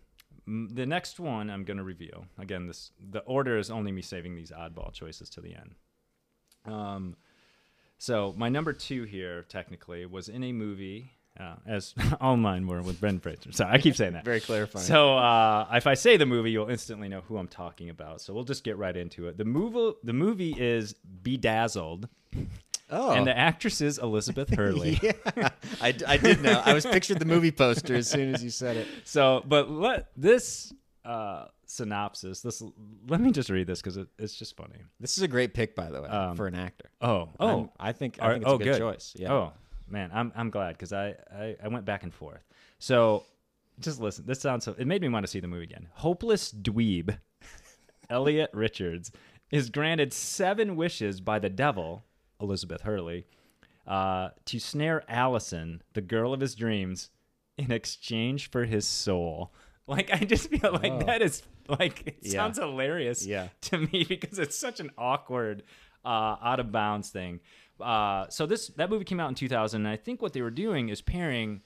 [0.45, 2.25] The next one I'm going to reveal.
[2.37, 5.75] Again, this the order is only me saving these oddball choices to the end.
[6.65, 7.15] Um.
[7.99, 12.81] So my number two here, technically, was in a movie, uh, as all mine were
[12.81, 13.51] with Brendan Fraser.
[13.51, 14.23] So I keep saying that.
[14.23, 14.85] Very clarifying.
[14.85, 18.21] So uh, if I say the movie, you'll instantly know who I'm talking about.
[18.21, 19.37] So we'll just get right into it.
[19.37, 22.07] The movie, the movie is Bedazzled,
[22.89, 24.97] oh, and the actress is Elizabeth Hurley.
[25.03, 25.49] yeah,
[25.81, 26.61] I, I did know.
[26.65, 28.87] I was pictured the movie poster as soon as you said it.
[29.03, 30.73] So, but let this
[31.03, 32.41] uh, synopsis.
[32.41, 32.63] This
[33.07, 34.79] let me just read this because it, it's just funny.
[34.99, 36.89] This is a great pick, by the way, Um, for an actor.
[37.01, 38.77] Oh, I'm- oh, I think I think it's oh, a good, good.
[38.79, 39.13] choice.
[39.17, 39.31] Yeah.
[39.33, 39.53] Oh
[39.87, 42.43] man, I'm I'm glad because I, I I went back and forth.
[42.79, 43.23] So
[43.79, 44.25] just listen.
[44.25, 44.75] This sounds so.
[44.77, 45.87] It made me want to see the movie again.
[45.93, 47.17] Hopeless dweeb,
[48.09, 49.11] Elliot Richards
[49.51, 52.03] is granted seven wishes by the devil,
[52.41, 53.25] Elizabeth Hurley,
[53.87, 57.09] uh, to snare Allison, the girl of his dreams,
[57.57, 59.51] in exchange for his soul.
[59.89, 60.99] Like I just feel like Oh.
[61.07, 62.31] that is like it Yeah.
[62.31, 63.47] sounds hilarious Yeah.
[63.61, 65.63] to me because it's such an awkward,
[66.05, 67.39] uh, out of bounds thing.
[67.79, 70.51] Uh, so this that movie came out in 2000, and I think what they were
[70.51, 71.61] doing is pairing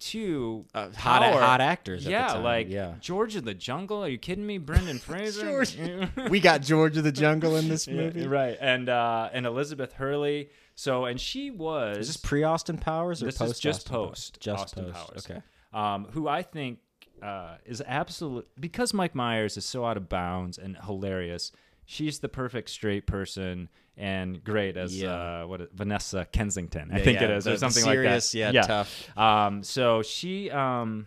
[0.00, 2.94] two Uh, hot- hot actors at the Yeah, like yeah.
[3.00, 4.04] George of the Jungle.
[4.04, 4.58] Are you kidding me?
[4.58, 5.42] Brendan Fraser.
[5.64, 5.78] George-
[6.30, 8.26] we got George of the Jungle in this Yeah, movie.
[8.26, 8.56] right?
[8.60, 10.50] And uh, and Elizabeth Hurley.
[10.74, 13.52] So and she was Is this pre Austin Powers or this post?
[13.52, 14.08] is just Austin Powers?
[14.10, 14.94] post Just Austin post.
[14.94, 15.30] Powers.
[15.30, 15.42] Okay.
[15.72, 16.78] Um, who I think
[17.24, 21.50] uh, is absolute because Mike Myers is so out of bounds and hilarious.
[21.86, 25.42] She's the perfect straight person and great as Yeah.
[25.42, 28.42] uh, what Vanessa Kensington, I Yeah, think yeah, it is, the- or something serious, like
[28.42, 28.54] that.
[28.54, 29.16] yeah, tough.
[29.18, 31.06] Um, so she um,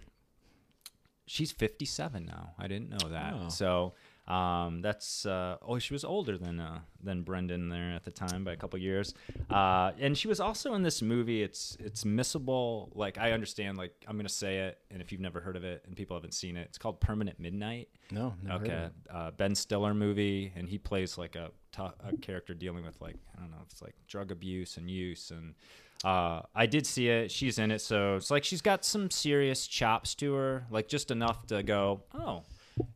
[1.26, 2.54] she's 57 now.
[2.58, 3.34] I didn't know that.
[3.36, 3.50] Oh.
[3.50, 3.94] So
[4.28, 8.44] um, that's uh, oh, she was older than uh, than Brendan there at the time
[8.44, 9.14] by a couple years.
[9.50, 11.42] Uh, and she was also in this movie.
[11.42, 12.90] It's it's missable.
[12.94, 13.78] Like I understand.
[13.78, 16.34] Like I'm gonna say it, and if you've never heard of it and people haven't
[16.34, 17.88] seen it, it's called Permanent Midnight.
[18.12, 18.34] No.
[18.44, 21.50] never heard of Okay, uh, Ben Stiller movie, and he plays like a,
[21.80, 25.56] a character dealing with like I don't know, it's like drug abuse and use, and
[26.04, 27.32] uh, I did see it.
[27.32, 31.12] She's in it, so it's like she's got some serious chops to her, like just
[31.12, 32.44] enough to go, oh,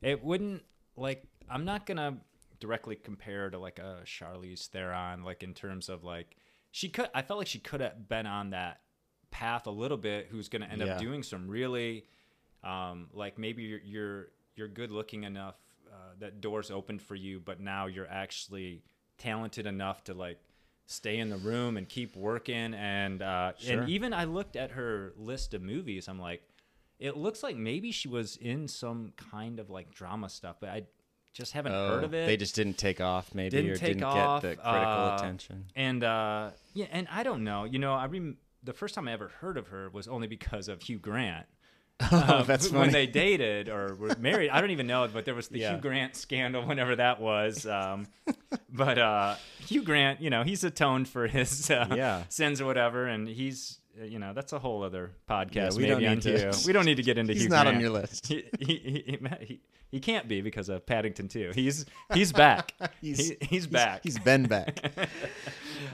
[0.01, 0.63] it wouldn't
[0.95, 2.17] like I'm not gonna
[2.59, 6.35] directly compare to like a Charlize Theron, like in terms of like
[6.71, 7.09] she could.
[7.13, 8.81] I felt like she could have been on that
[9.31, 10.27] path a little bit.
[10.29, 10.93] Who's gonna end Yeah.
[10.93, 12.05] up doing some really
[12.63, 15.55] um, like maybe you're you're, you're good looking enough
[15.91, 18.83] uh, that doors opened for you, but now you're actually
[19.17, 20.39] talented enough to like
[20.85, 22.73] stay in the room and keep working.
[22.75, 23.81] And uh, Sure.
[23.81, 26.07] and even I looked at her list of movies.
[26.07, 26.43] I'm like,
[27.01, 30.83] It looks like maybe she was in some kind of like drama stuff, but I
[31.33, 32.23] just haven't heard of it.
[32.23, 34.89] Oh, They just didn't take off, maybe, Didn't or take didn't off, get the critical
[35.11, 35.65] uh, attention.
[35.75, 37.63] and uh, yeah, and I don't know.
[37.65, 40.67] You know, I rem- the first time I ever heard of her was only because
[40.67, 41.47] of Hugh Grant.
[42.11, 44.49] Oh, Uh, that's when they dated or were married.
[44.49, 45.71] I don't even know, but there was the Yeah.
[45.73, 47.65] Hugh Grant scandal, whenever that was.
[47.67, 48.07] Um,
[48.71, 49.35] but uh,
[49.67, 52.23] Hugh Grant, you know, he's atoned for his uh, Yeah.
[52.29, 55.75] sins or whatever, and he's, you know, that's a whole other podcast.
[55.75, 57.79] we maybe don't need to- We don't need to get into He's Hugh not on
[57.79, 58.27] your list.
[58.27, 59.61] He, he, he, he,
[59.91, 61.51] he can't be because of Paddington too.
[61.53, 62.73] He's he's back.
[63.01, 64.01] He's- He- he's back.
[64.03, 64.79] He's been back.
[64.87, 65.07] Um,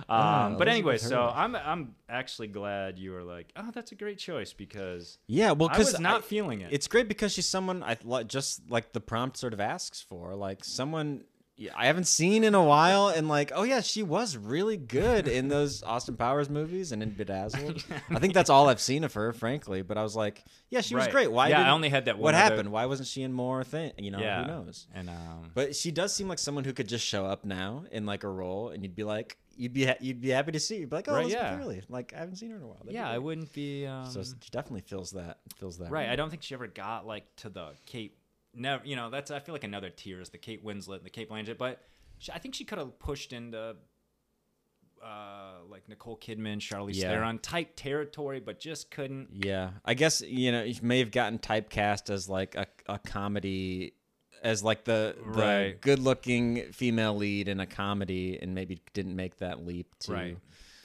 [0.09, 4.17] Oh, but anyway, so I'm I'm actually glad you were like, oh, that's a great
[4.17, 6.71] choice because Yeah, well, I because was not feeling it.
[6.71, 10.63] It's great because she's someone I just like the prompt sort of asks for, like
[10.63, 11.23] someone yeah,
[11.75, 15.47] I haven't seen in a while, and like, oh yeah, she was really good in
[15.47, 17.83] those Austin Powers movies and in Bedazzled.
[18.11, 19.81] I think that's all I've seen of her, frankly.
[19.81, 21.11] But I was like, yeah, she was Right.
[21.11, 21.31] great.
[21.31, 21.49] Why?
[21.49, 22.71] Yeah, I didn't- only had that What one other- happened?
[22.71, 23.91] Why wasn't she in more thing?
[23.97, 24.87] You know, yeah, who knows?
[24.93, 28.05] And um, But she does seem like someone who could just show up now in
[28.05, 30.77] like a role, and you'd be like, you'd be ha- you'd be happy to see.
[30.77, 31.57] You'd be like, oh, Right, Elizabeth yeah.
[31.57, 31.81] Hurley.
[31.89, 32.75] Like I haven't seen her in a while.
[32.75, 33.23] That'd be yeah, I great.
[33.23, 33.87] wouldn't be.
[33.87, 35.89] Um, So she definitely feels that feels that.
[35.89, 36.09] right.
[36.09, 38.15] I don't think she ever got like to the Kate.
[38.57, 38.85] Never.
[38.85, 41.29] You know, that's I feel like another tier is the Kate Winslet and the Cate
[41.29, 41.81] Blanchett, but
[42.17, 43.75] she, I think she could have pushed into.
[45.03, 47.09] Uh, like Nicole Kidman, Charlize Yeah.
[47.09, 49.29] Theron type territory, but just couldn't.
[49.31, 53.93] Yeah, I guess you know you may have gotten typecast as like a, a comedy,
[54.41, 55.79] as like the, the Right.
[55.81, 60.37] good-looking female lead in a comedy, and maybe didn't make that leap to Right.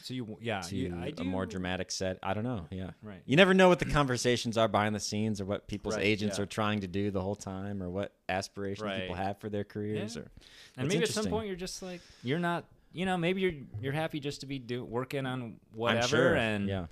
[0.02, 2.18] So you, yeah, to you, I do, a more dramatic set.
[2.22, 2.66] I don't know.
[2.70, 3.22] Yeah, Right.
[3.24, 6.38] You never know what the conversations are behind the scenes, or what people's Right, agents
[6.38, 6.42] yeah.
[6.42, 10.16] are trying to do the whole time, or what aspirations people have for their careers.
[10.16, 10.22] Yeah.
[10.22, 10.30] Or
[10.76, 12.64] And maybe at some point you're just like you're not.
[12.94, 16.36] You know, maybe you're you're happy just to be do, working on whatever, sure.
[16.36, 16.86] and yeah.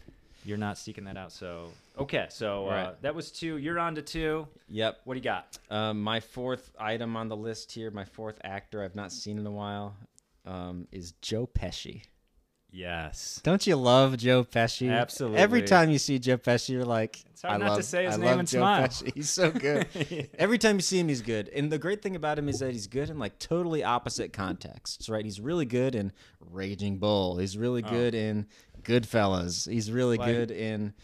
[0.46, 1.30] you're not seeking that out.
[1.30, 3.02] So okay, so uh, Right.
[3.02, 3.58] that was two.
[3.58, 4.48] You're on to two.
[4.68, 5.00] Yep.
[5.04, 5.58] What do you got?
[5.68, 9.44] Um, my fourth item on the list here, my fourth actor I've not seen in
[9.46, 9.94] a while,
[10.46, 12.04] um, is Joe Pesci.
[12.72, 13.40] Yes.
[13.42, 14.90] Don't you love Joe Pesci?
[14.90, 15.38] Absolutely.
[15.38, 18.14] Every time you see Joe Pesci, you're like, It's hard I not to say his
[18.14, 18.88] I name love and Joe smile.
[18.88, 19.12] Pesci.
[19.14, 19.86] He's so good.
[20.38, 21.48] Every time you see him, he's good.
[21.48, 25.08] And the great thing about him is that he's good in like totally opposite contexts,
[25.08, 25.24] right?
[25.24, 26.12] He's really good in
[26.50, 27.38] Raging Bull.
[27.38, 27.90] He's really oh.
[27.90, 28.46] good in
[28.82, 29.68] Goodfellas.
[29.68, 30.20] He's really Oh.
[30.20, 30.94] Like- good in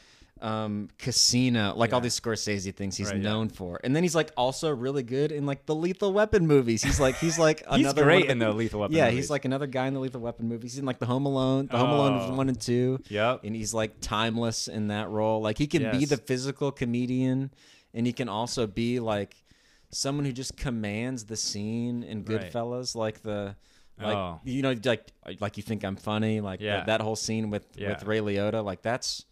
[0.43, 3.23] um casino like all these scorsese things he's Right, yeah.
[3.23, 6.83] known for and then he's like also really good in like the lethal weapon movies
[6.83, 9.17] he's like he's like He's another great of in the Lethal Weapon yeah movies.
[9.17, 11.69] he's like another guy in the lethal weapon movies he's in like the home alone
[11.71, 12.35] the home alone Oh.
[12.35, 13.45] one and two Yep.
[13.45, 15.41] and he's like timeless in that role.
[15.41, 17.51] Like he can be the physical comedian,
[17.95, 19.35] and he can also be like
[19.91, 22.43] someone who just commands the scene in Right.
[22.53, 23.57] Goodfellas, like the
[23.99, 24.41] like Oh.
[24.45, 26.79] you know like like you think I'm funny, like Yeah.
[26.79, 27.89] that, that whole scene with Yeah.
[27.91, 29.25] with Ray Liotta, like that's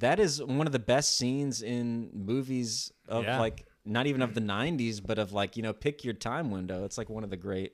[0.00, 3.38] that is one of the best scenes in movies of Yeah.
[3.40, 6.84] like not even of the 90s but of like you know pick your time window
[6.84, 7.72] it's like one of the great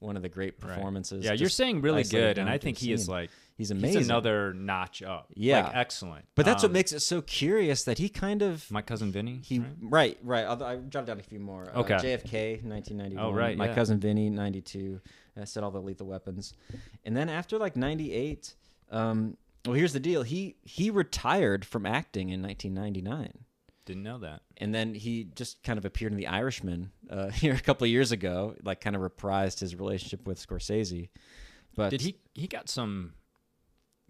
[0.00, 0.74] one of the great Right.
[0.76, 4.02] performances Yeah, you're saying really good, and I think he is like he's he's amazing
[4.04, 5.26] another notch up.
[5.34, 5.64] Yeah.
[5.64, 6.24] like, excellent.
[6.36, 9.40] but that's what Um, makes it so curious that he kind of my cousin Vinny.
[9.44, 9.68] he right?
[9.80, 10.44] right right.
[10.44, 11.64] I'll, I jotted down a few more.
[11.74, 11.94] Uh, Okay.
[11.96, 13.24] JFK, 1991.
[13.24, 13.74] Oh, right, My yeah.
[13.74, 15.00] cousin Vinny, 92.
[15.36, 16.54] I said all the lethal weapons,
[17.04, 18.54] and then after like 98.
[18.92, 19.36] Um,
[19.68, 20.22] well, here's the deal.
[20.22, 23.44] He he retired from acting in 1999.
[23.84, 24.42] didn't know that.
[24.56, 27.90] And then he just kind of appeared in The Irishman uh, here a couple of
[27.90, 31.08] years ago, like kind of reprised his relationship with Scorsese.
[31.74, 32.18] But Did he?
[32.34, 33.14] He got some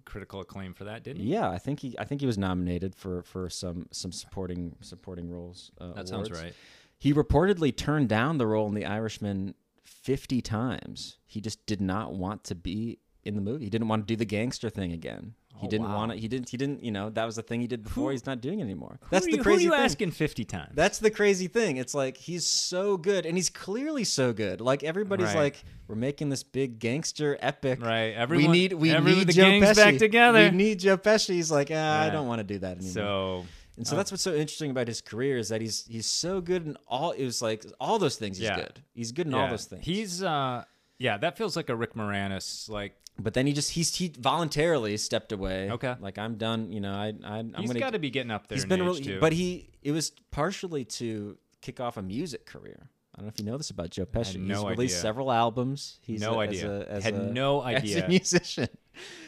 [0.05, 1.33] critical acclaim for that, didn't he?
[1.33, 5.31] Yeah, I think he I think he was nominated for for some some supporting supporting
[5.31, 5.71] roles.
[5.81, 6.55] Uh, that sounds right.
[6.99, 9.55] He reportedly turned down the role in The Irishman
[9.85, 11.19] 50 times.
[11.27, 12.99] He just did not want to be
[13.29, 13.65] in the movie.
[13.65, 15.35] He didn't want to do the gangster thing again.
[15.61, 15.97] He Oh, didn't wow.
[15.97, 16.19] want to.
[16.19, 16.49] He didn't.
[16.51, 16.85] He didn't.
[16.85, 18.05] You know, that was the thing he did before.
[18.05, 19.01] Who- He's not doing it anymore.
[19.11, 19.85] That's the you, crazy Who are you thing.
[19.87, 20.73] asking fifty times?
[20.75, 21.79] That's the crazy thing.
[21.79, 24.61] It's like he's so good, and he's clearly so good.
[24.61, 25.37] Like everybody's Right.
[25.37, 27.83] like, we're making this big gangster epic.
[27.83, 28.53] Right, Everyone.
[28.53, 29.75] we need we need Joe Pesci.
[29.77, 30.45] back together.
[30.51, 31.31] We need Joe Pesci.
[31.35, 32.93] He's like, ah, I don't want to do that anymore.
[32.93, 36.41] so And so that's what's so interesting about his career is that he's he's so
[36.41, 37.11] good in all.
[37.13, 38.39] It was like all those things.
[38.39, 38.57] He's Yeah.
[38.61, 38.81] good.
[38.95, 39.85] He's good in all those things.
[39.85, 40.63] He's uh
[40.99, 44.97] yeah, that feels like a Rick Moranis like but then he just he's he voluntarily
[44.97, 45.71] stepped away.
[45.73, 45.95] Okay.
[46.01, 46.71] like I'm done.
[46.71, 47.81] You know, I, I I'm he's gonna.
[47.81, 48.57] got to be getting up there.
[48.57, 49.19] he's in been age really, too.
[49.21, 52.91] but he it was partially to kick off a music career.
[53.15, 54.35] I don't know if you know this about Joe Pesci.
[54.35, 55.03] had no he's released idea.
[55.03, 55.99] several albums.
[56.03, 56.65] He's No a, idea.
[56.83, 58.05] As a, as Had a- no as idea.
[58.05, 58.69] a musician.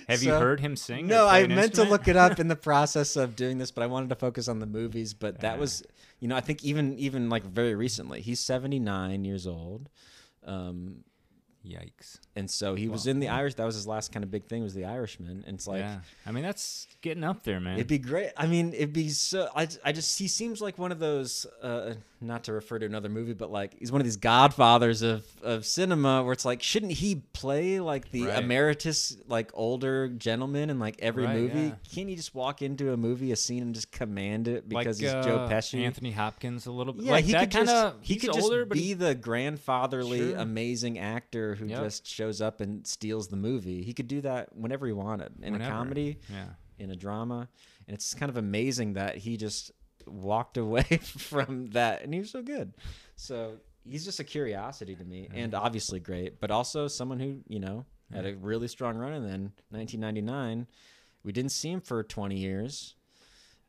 [0.09, 1.09] have you heard him sing?
[1.09, 3.83] No, I an meant to look it up in the process of doing this, but
[3.83, 5.13] I wanted to focus on the movies.
[5.15, 5.83] But that was,
[6.21, 9.89] you know, I think even even like very recently, he's seventy nine years old.
[10.47, 11.03] Um,
[11.67, 12.19] Yikes.
[12.37, 13.29] and so he was in the.
[13.29, 13.55] Irish.
[13.55, 15.81] That was his last kind of big thing was the Irishman, and it's like.
[15.81, 15.99] yeah.
[16.27, 17.75] I mean, that's getting up there, man.
[17.75, 18.31] It'd be great.
[18.37, 19.49] I mean, it'd be so.
[19.55, 21.47] I, I just he seems like one of those.
[21.63, 25.25] Uh, not to refer to another movie, but like he's one of these godfathers of
[25.43, 28.43] of cinema, where it's like, shouldn't he play like the Right.
[28.43, 31.61] emeritus, like older gentleman in like every Right, movie?
[31.69, 31.75] yeah.
[31.95, 35.15] Can't he just walk into a movie, a scene, and just command it because like,
[35.17, 35.83] he's Joe uh, Pesci?
[35.85, 37.05] Anthony Hopkins a little bit.
[37.07, 37.95] Yeah, like he that could kind just of.
[38.03, 40.37] he could just older, but be the grandfatherly, Sure.
[40.39, 41.83] amazing actor who Yep.
[41.85, 43.83] just shows up and steals the movie.
[43.83, 45.71] He could do that whenever he wanted in Whenever.
[45.71, 46.47] a comedy yeah.
[46.79, 47.49] in a drama
[47.87, 49.71] and it's kind of amazing that he just
[50.07, 52.73] walked away from that and he was so good
[53.17, 53.53] so
[53.85, 57.85] he's just a curiosity to me and obviously great but also someone who you know
[58.13, 60.67] had a really strong run and then 1999
[61.23, 62.95] we didn't see him for 20 years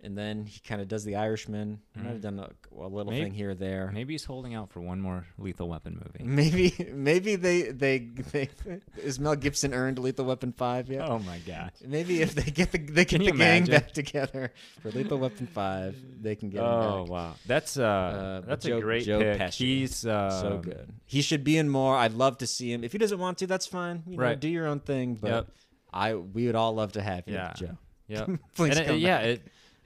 [0.03, 2.49] and then he kind of does the irishman he might have done a,
[2.79, 5.69] a little Maybe- thing here or there Maybe he's holding out for one more Lethal
[5.69, 6.23] Weapon movie.
[6.23, 8.49] maybe maybe they they, they
[8.97, 11.71] is mel gibson earned lethal weapon 5 yet Oh my gosh.
[11.85, 13.71] Maybe if they get the they get the gang imagine?
[13.73, 18.41] back together for Lethal Weapon Five, they can get him Oh wow, that's uh, Uh,
[18.41, 19.39] that's Joe- a great Joe pick.
[19.39, 19.57] Pesci.
[19.57, 20.89] He's uh, so good.
[21.05, 21.95] He should be in more.
[21.95, 22.83] I'd love to see him.
[22.83, 24.03] If he doesn't want to, that's fine.
[24.07, 24.39] You know, Right.
[24.39, 25.15] do your own thing.
[25.15, 25.47] But Yep.
[25.93, 27.53] I we would all love to have you, Yeah.
[27.55, 27.77] Joe.
[28.07, 28.25] Yeah,
[28.55, 29.41] Please And it- yeah, it,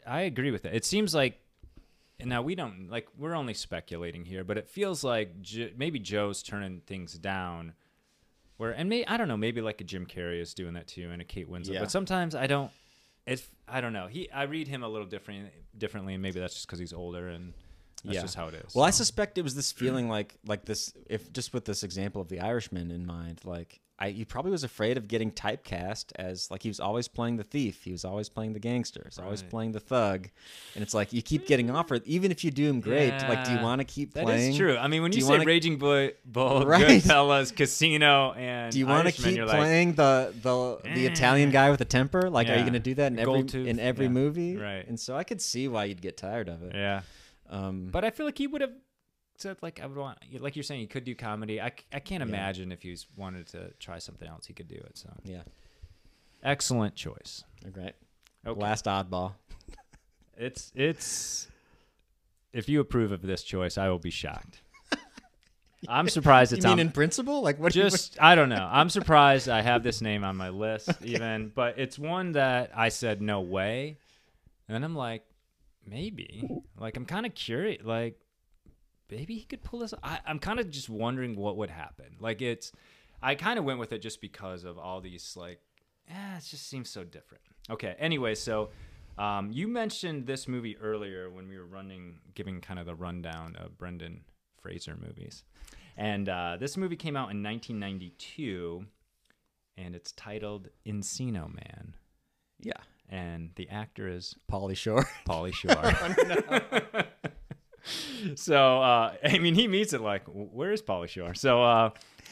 [0.05, 0.73] I agree with it.
[0.75, 1.39] It seems like
[2.23, 6.41] now we don't like we're only speculating here, but it feels like J- maybe Joe's
[6.43, 7.73] turning things down.
[8.57, 11.09] Where and may I don't know, maybe like a Jim Carrey is doing that too,
[11.11, 11.73] and a Kate Winslet.
[11.73, 11.79] Yeah.
[11.81, 12.71] But sometimes I don't.
[13.27, 14.07] It's I don't know.
[14.07, 17.27] He I read him a little different differently, and maybe that's just because he's older
[17.27, 17.53] and
[18.03, 18.21] that's Yeah.
[18.21, 18.73] just how it is.
[18.75, 20.93] Well, I suspect it was this feeling like like this.
[21.09, 24.65] If just with this example of the Irishman in mind, like I, he probably was
[24.65, 28.27] afraid of getting typecast as like he was always playing the thief, he was always
[28.27, 30.27] playing the gangster, he was always playing the thug,
[30.75, 33.11] and it's like you keep getting offered, even if you do him great.
[33.13, 34.51] Like, do you want to keep That playing?
[34.51, 34.75] is true.
[34.77, 36.81] I mean, when Do you, you say wanna- Raging Bull, Bull Right.
[37.01, 41.11] Goodfellas, Casino, and Do you want to keep you're like, playing the the the Eh.
[41.11, 42.29] Italian guy with a temper?
[42.29, 43.39] Like, are you going to do that in every
[43.69, 44.11] in every yeah.
[44.11, 44.57] movie?
[44.57, 44.85] Right.
[44.85, 46.73] And so I could see why you'd get tired of it.
[46.75, 47.01] yeah.
[47.49, 48.73] Um, But I feel like he would have
[49.41, 51.61] said like I would want like you're saying he could do comedy.
[51.61, 54.97] I, I can't imagine if he's wanted to try something else he could do it.
[54.97, 55.43] So yeah,
[56.43, 57.43] excellent choice.
[57.71, 57.93] great.
[58.45, 58.59] Okay.
[58.59, 59.33] Last oddball.
[60.37, 61.47] It's it's
[62.51, 64.59] if you approve of this choice, I will be shocked.
[65.87, 67.41] I'm surprised You it's mean on in principle?
[67.41, 67.71] Like, what?
[67.71, 68.67] just I don't know.
[68.69, 72.89] I'm surprised I have this name on my list even, but it's one that I
[72.89, 73.97] said no way.
[74.67, 75.23] And I'm like
[75.85, 76.49] maybe.
[76.77, 78.19] Like I'm kind of curious like
[79.09, 82.15] maybe he could pull this I, I'm kind of just wondering what would happen.
[82.19, 82.71] Like it's
[83.21, 85.59] I kind of went with it just because of all these like
[86.09, 87.43] eh, it just seems so different.
[87.69, 88.69] Okay, anyway, so
[89.17, 93.55] um, you mentioned this movie earlier when we were running, giving kind of the rundown
[93.55, 94.21] of Brendan
[94.61, 95.43] Fraser movies.
[95.97, 98.85] And uh, this movie came out in 1992,
[99.77, 101.93] and it's titled Encino Man.
[102.59, 102.73] yeah,
[103.09, 105.07] And the actor is Pauly Shore.
[105.25, 107.05] Pauly Shore.
[108.35, 111.33] so, uh, I mean, he meets it like, where is Pauly Shore?
[111.35, 111.89] So, uh,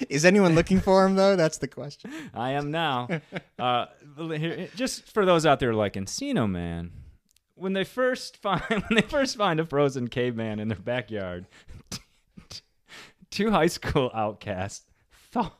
[0.09, 1.35] Is anyone looking for him though?
[1.35, 2.11] That's the question.
[2.33, 3.07] I am now.
[3.59, 3.85] Uh,
[4.17, 6.91] here, just for those out there like Encino Man,
[7.55, 11.45] when they first find when they first find a frozen caveman in their backyard,
[13.31, 14.85] two high school outcasts
[15.31, 15.51] thaw,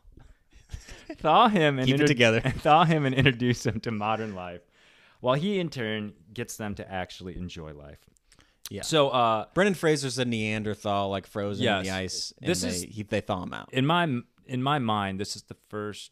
[1.17, 2.41] thaw him and Keep it inter- together.
[2.41, 4.61] thaw him and introduce him to modern life,
[5.19, 7.99] while he in turn gets them to actually enjoy life.
[8.73, 8.81] Yeah.
[8.81, 12.33] So, uh, Brendan Fraser's a Neanderthal, like frozen in the ice.
[12.41, 13.69] And This they, is- he, they thaw him out.
[13.71, 14.03] in my
[14.47, 16.11] in my mind, this is the first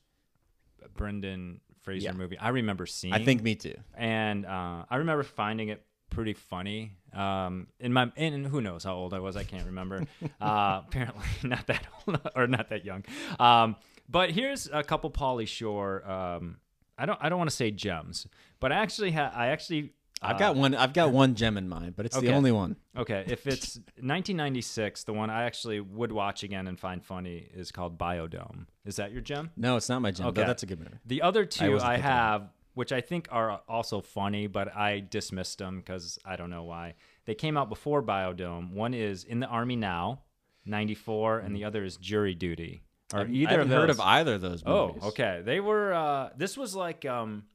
[0.95, 2.11] Brendan Fraser Yeah.
[2.13, 3.13] movie I remember seeing.
[3.13, 3.75] I think me too.
[3.95, 6.97] and uh, I remember finding it pretty funny.
[7.13, 10.03] Um, in my and who knows how old I was, I can't remember.
[10.41, 13.03] uh, apparently not that old or not that young.
[13.39, 13.75] Um,
[14.09, 16.07] but here's a couple Pauly Shore.
[16.09, 16.57] Um,
[16.97, 18.27] I don't I don't want to say gems,
[18.59, 20.75] but I actually ha- I actually I've uh, got one.
[20.75, 22.27] I've got one gem in mind, but it's okay.
[22.27, 22.75] the only one.
[22.95, 27.71] Okay, if it's 1996, the one I actually would watch again and find funny is
[27.71, 28.67] called Biodome.
[28.85, 29.49] Is that your gem?
[29.57, 30.27] No, it's not my gem.
[30.27, 30.43] Okay.
[30.43, 30.97] That's a good movie.
[31.05, 35.57] The other two I, of have, which I think are also funny, but I dismissed
[35.57, 36.93] them because I don't know why.
[37.25, 38.73] They came out before Biodome.
[38.73, 40.21] One is In the Army Now,
[40.65, 42.83] 94, and the other is Jury Duty.
[43.11, 45.41] Or I've- either I haven't of heard of either of those Oh, okay.
[45.43, 45.93] They were.
[45.93, 47.05] Uh, this was like.
[47.05, 47.45] Um,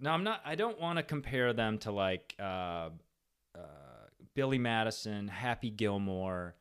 [0.00, 0.40] no, I'm not.
[0.44, 2.90] I don't want to compare them to like uh,
[3.54, 6.54] uh, Billy Madison, Happy Gilmore,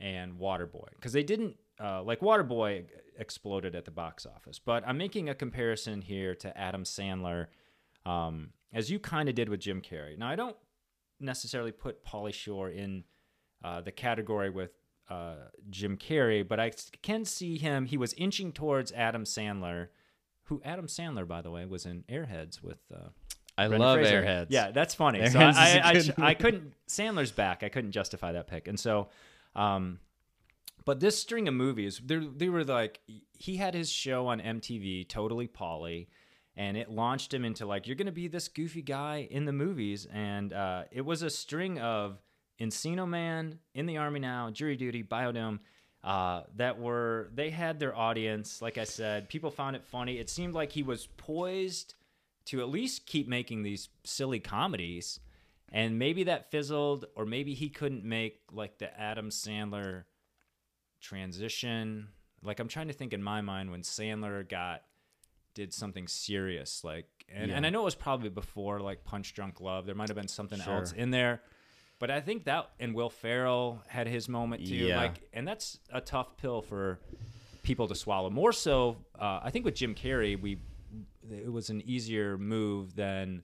[0.00, 2.84] and Waterboy because they didn't uh, like Waterboy
[3.18, 4.58] exploded at the box office.
[4.58, 7.46] But I'm making a comparison here to Adam Sandler,
[8.06, 10.18] um, as you kind of did with Jim Carrey.
[10.18, 10.56] Now I don't
[11.20, 13.04] necessarily put Pauly Shore in
[13.62, 14.72] uh, the category with
[15.08, 15.34] uh,
[15.70, 16.72] Jim Carrey, but I
[17.02, 17.86] can see him.
[17.86, 19.88] He was inching towards Adam Sandler,
[20.44, 22.78] who Adam Sandler, by the way, was in Airheads with.
[22.94, 23.08] Uh,
[23.56, 24.22] I love Fraser.
[24.22, 24.46] Airheads.
[24.50, 25.24] Yeah, that's funny.
[25.28, 26.72] so Airheads I, a I, I, sh- I couldn't.
[26.88, 27.62] Sandler's back.
[27.62, 29.08] I couldn't justify that pick, and so,
[29.54, 30.00] um,
[30.84, 33.00] but this string of movies, they they were like
[33.38, 36.08] he had his show on MTV, Totally Pauly,
[36.56, 40.06] and it launched him into like you're gonna be this goofy guy in the movies,
[40.12, 42.18] and uh, it was a string of
[42.60, 45.60] Encino Man, In the Army Now, Jury Duty, Biodome.
[46.04, 48.60] Uh, that were they had their audience.
[48.60, 50.18] Like I said, people found it funny.
[50.18, 51.94] It seemed like he was poised
[52.44, 55.18] to at least keep making these silly comedies
[55.72, 60.04] and maybe that fizzled or maybe he couldn't make like the Adam Sandler
[61.00, 62.08] transition
[62.42, 64.82] like I'm trying to think in my mind when Sandler got
[65.54, 67.56] did something serious like and, Yeah.
[67.56, 70.28] and I know it was probably before like Punch Drunk Love there might have been
[70.28, 70.74] something Sure.
[70.74, 71.42] else in there
[72.04, 74.98] but I think that and Will Ferrell had his moment too Yeah.
[74.98, 77.00] like and that's a tough pill for
[77.62, 80.58] people to swallow more so uh, I think with Jim Carrey we
[81.30, 83.42] it was an easier move than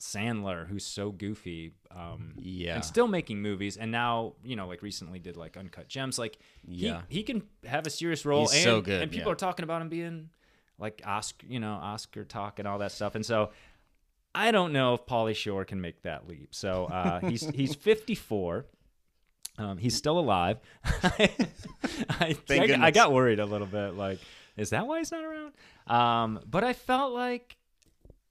[0.00, 2.76] Sandler, who's so goofy, um, Yeah.
[2.76, 6.18] and still making movies, and now you know, like recently did like Uncut Gems.
[6.18, 7.02] Like, Yeah.
[7.08, 9.32] he he can have a serious role, He's and, so good, and people yeah.
[9.32, 10.30] are talking about him being
[10.78, 13.50] like Oscar, you know, Oscar talk and all that stuff, and so.
[14.34, 16.54] I don't know if Pauly Shore can make that leap.
[16.54, 18.66] So uh, he's he's 54.
[19.58, 20.60] Um, he's still alive.
[20.84, 21.30] I,
[22.20, 23.94] I, I, I got worried a little bit.
[23.94, 24.20] Like,
[24.56, 25.52] is that why he's not around?
[25.88, 27.56] Um, but I felt like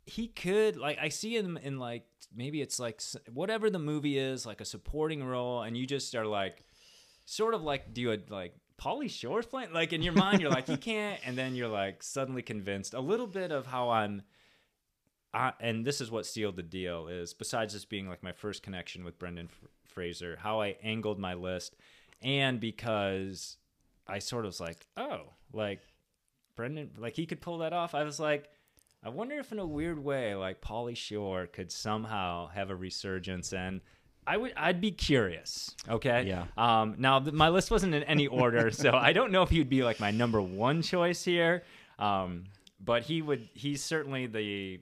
[0.06, 0.78] he could.
[0.78, 3.02] Like, I see him in like maybe it's like
[3.34, 6.64] whatever the movie is, like a supporting role, and you just are like,
[7.26, 9.74] sort of like, do you like Pauly Shore's playing?
[9.74, 12.94] Like in your mind, you're like, he can't, and then you're like suddenly convinced.
[12.94, 14.22] A little bit of how I'm.
[15.38, 18.64] I, and this is what sealed the deal is besides this being like my first
[18.64, 21.76] connection with Brendan F- Fraser, how I angled my list,
[22.24, 23.58] and because
[24.08, 25.80] I sort of was like, oh, like
[26.56, 27.94] Brendan, like he could pull that off.
[27.94, 28.50] I was like,
[29.04, 33.54] I wonder if in a weird way, like Pauly Shore could somehow have a resurgence
[33.54, 33.82] and.
[34.30, 35.74] I would, I'd be curious.
[35.88, 36.26] Okay.
[36.28, 36.48] Yeah.
[36.58, 36.96] Um.
[36.98, 39.84] Now, th- my list wasn't in any order, so I don't know if he'd be
[39.86, 41.64] like my number one choice here.
[41.98, 42.44] Um.
[42.84, 43.48] But he would.
[43.54, 44.82] He's certainly the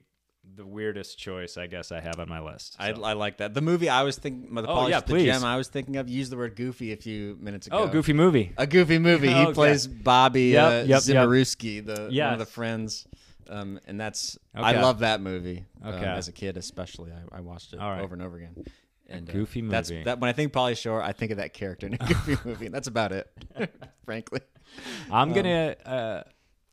[0.54, 2.76] the weirdest choice I guess I have on my list.
[2.78, 3.02] I, so.
[3.02, 3.52] I like that.
[3.54, 5.24] The movie I was thinking, the Oh, Polish yeah, the.
[5.24, 7.78] Gem I was thinking of used the word goofy a few minutes ago.
[7.78, 8.52] oh, goofy movie.
[8.56, 9.28] A goofy movie.
[9.28, 9.52] He Okay.
[9.52, 11.02] plays Bobby Yep, uh, yep, yep.
[11.02, 13.06] The one of the friends.
[13.48, 15.66] Um, and that's I love that movie.
[15.82, 18.00] um, as a kid, especially, I, I watched it right.
[18.02, 18.64] over and over again.
[19.08, 20.04] And uh, goofy That's movie.
[20.04, 20.18] that.
[20.18, 22.66] When I think Pauly Shore, I think of that character in a goofy movie.
[22.66, 23.30] And that's about it,
[24.04, 24.40] frankly.
[25.12, 25.76] I'm gonna.
[25.84, 26.22] Uh,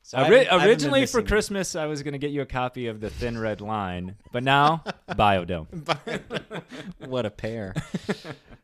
[0.05, 2.45] So ori- haven't- I haven't been originally for Christmas, I was gonna get you a
[2.45, 4.83] copy of the Thin Red Line, but now
[5.15, 5.67] Bio-Dome.
[6.99, 7.73] what a pair.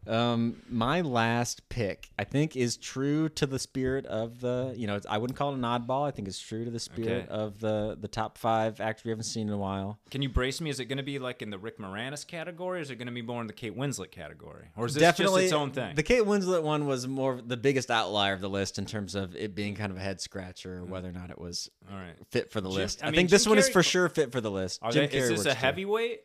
[0.07, 4.73] um, my last pick, I think, is true to the spirit of the.
[4.75, 6.07] You know, it's, I wouldn't call it an oddball.
[6.07, 7.27] I think it's true to the spirit Okay.
[7.29, 9.99] of the the top five actors we haven't seen in a while.
[10.11, 10.69] Can you brace me?
[10.69, 13.21] Is it gonna be like in the Rick Moranis category, or is it gonna be
[13.21, 15.95] more in the Kate Winslet category, or is this Definitely just its own thing?
[15.95, 19.35] The Kate Winslet one was more the biggest outlier of the list in terms of
[19.35, 22.15] it being kind of a head scratcher, or whether or not it was All right.
[22.31, 22.69] fit for the.
[22.69, 23.03] Jim- list.
[23.03, 24.79] I I, mean, think this Jim one is Carrey- for sure fit for the list.
[24.81, 25.55] Are Jim they, is this works a too.
[25.59, 26.21] heavyweight?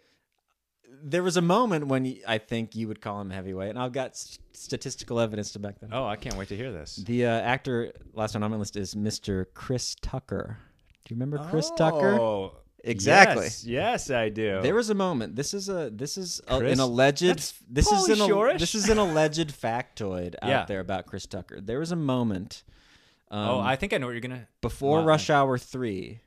[1.03, 3.93] There was a moment when y- I think you would call him heavyweight, and I've
[3.93, 5.87] got s- statistical evidence to back that.
[5.87, 5.93] up.
[5.93, 6.97] Oh, I can't wait to hear this.
[6.97, 9.47] The uh, actor last one on my list is Mr.
[9.55, 10.59] Chris Tucker.
[11.05, 12.19] Do you remember Chris Tucker?
[12.21, 13.45] Oh, Exactly.
[13.45, 14.61] Yes, yes, I do.
[14.61, 15.37] There was a moment.
[15.37, 16.75] This is a this is a, Chris?
[16.75, 18.61] an alleged That's this is Pauly an al- Shore-ish.
[18.61, 20.65] this is an alleged factoid out Yeah.
[20.67, 21.63] there about Chris Tucker.
[21.63, 22.63] There was a moment
[23.35, 24.47] um, oh, I think I know what you're gonna.
[24.61, 25.07] before Wow.
[25.07, 26.21] Rush Hour 3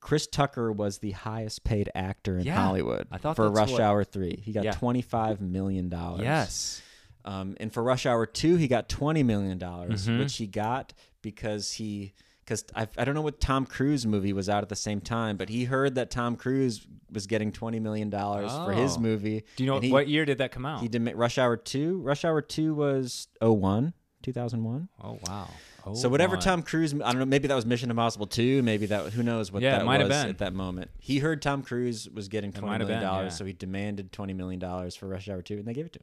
[0.00, 3.80] Chris Tucker was the highest paid actor in Yeah, Hollywood I thought for Rush what-
[3.80, 4.40] Hour 3.
[4.44, 4.72] He got Yeah.
[4.72, 6.22] 25 million dollars.
[6.22, 6.82] Yes.
[7.24, 10.18] Um, and for Rush Hour 2, he got $20 million, Mhm.
[10.18, 12.14] which he got because he.
[12.44, 15.36] Because I, I don't know what Tom Cruise movie was out at the same time,
[15.36, 19.00] but he heard that Tom Cruise was getting $20 million for his Oh.
[19.00, 19.44] movie.
[19.54, 20.80] Do you know he, what year did that come out?
[20.82, 22.00] He did Rush Hour 2.
[22.00, 24.88] Rush Hour 2 was 01, 2001.
[25.02, 25.48] oh wow.
[25.84, 26.40] Oh, So whatever my.
[26.40, 29.50] Tom Cruise, I don't know, maybe that was Mission Impossible 2, maybe that who knows
[29.50, 30.30] what Yeah, that might have was been.
[30.30, 30.92] at that moment.
[31.00, 33.36] He heard Tom Cruise was getting twenty have million dollars, yeah.
[33.36, 35.98] so he demanded twenty million dollars for Rush Hour 2, and they gave it to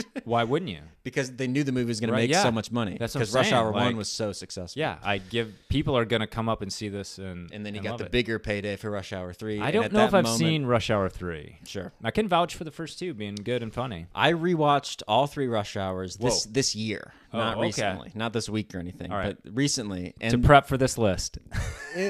[0.00, 0.80] him Why wouldn't you?
[1.02, 2.42] because they knew the movie was going Right, to make yeah.
[2.42, 2.98] so much money.
[2.98, 4.78] That's because Rush Hour like- One was so successful.
[4.78, 7.78] Yeah, I give people are gonna come up and see this and and then you
[7.80, 8.12] and got the it.
[8.12, 9.60] bigger payday for Rush Hour Three.
[9.62, 11.56] I don't know if I've moment- seen Rush Hour three.
[11.66, 11.90] Sure.
[12.04, 14.08] I can vouch for the first two being good and funny.
[14.14, 16.52] I rewatched all three Rush Hours this Whoa.
[16.52, 17.66] this year, Oh, not okay.
[17.66, 19.36] recently, not this week or anything, All right.
[19.42, 20.14] but recently.
[20.28, 21.38] to prep for this list.
[21.96, 22.00] it,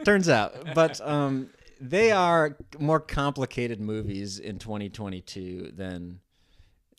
[0.00, 1.48] it turns out, but um,
[1.80, 6.20] they are more complicated movies in 2022 than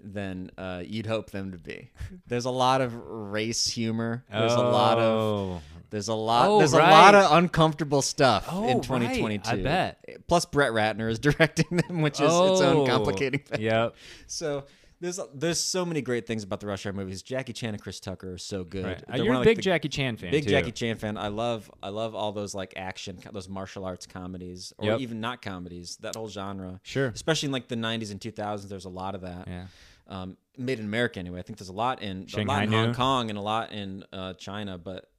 [0.03, 1.91] than uh, you'd hope them to be.
[2.25, 4.25] There's a lot of race humor.
[4.31, 5.61] There's a lot of Oh.
[5.91, 8.83] there's a lot Oh, there's a lot of uncomfortable stuff Oh, in right.
[8.83, 9.47] 2022.
[9.51, 10.03] I bet.
[10.27, 12.85] Plus Brett Ratner is directing them, which is its own Oh.
[12.87, 13.61] complicating thing.
[13.61, 13.95] Yep.
[14.25, 14.63] So
[15.01, 17.21] there's there's so many great things about the Rush Hour movies.
[17.23, 18.85] Jackie Chan and Chris Tucker are so good.
[18.85, 19.03] Right.
[19.11, 20.31] Uh, You're a of, big the- Jackie Chan fan.
[20.31, 20.51] Big too.
[20.51, 21.17] Jackie Chan fan.
[21.17, 24.99] I love I love all those like action, those martial arts comedies, or Yep.
[25.01, 25.97] even not comedies.
[26.01, 27.07] That whole genre, Sure.
[27.07, 28.69] especially in like the '90s and 2000s.
[28.69, 29.47] There's a lot of that.
[29.47, 29.65] Yeah.
[30.07, 31.39] Um, made in America anyway.
[31.39, 34.03] I think there's a lot in a lot in Hong Kong and a lot in
[34.13, 35.09] uh, China, but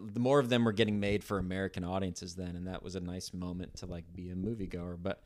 [0.00, 3.00] the more of them were getting made for American audiences then, and that was a
[3.00, 4.96] nice moment to like be a moviegoer.
[5.00, 5.22] But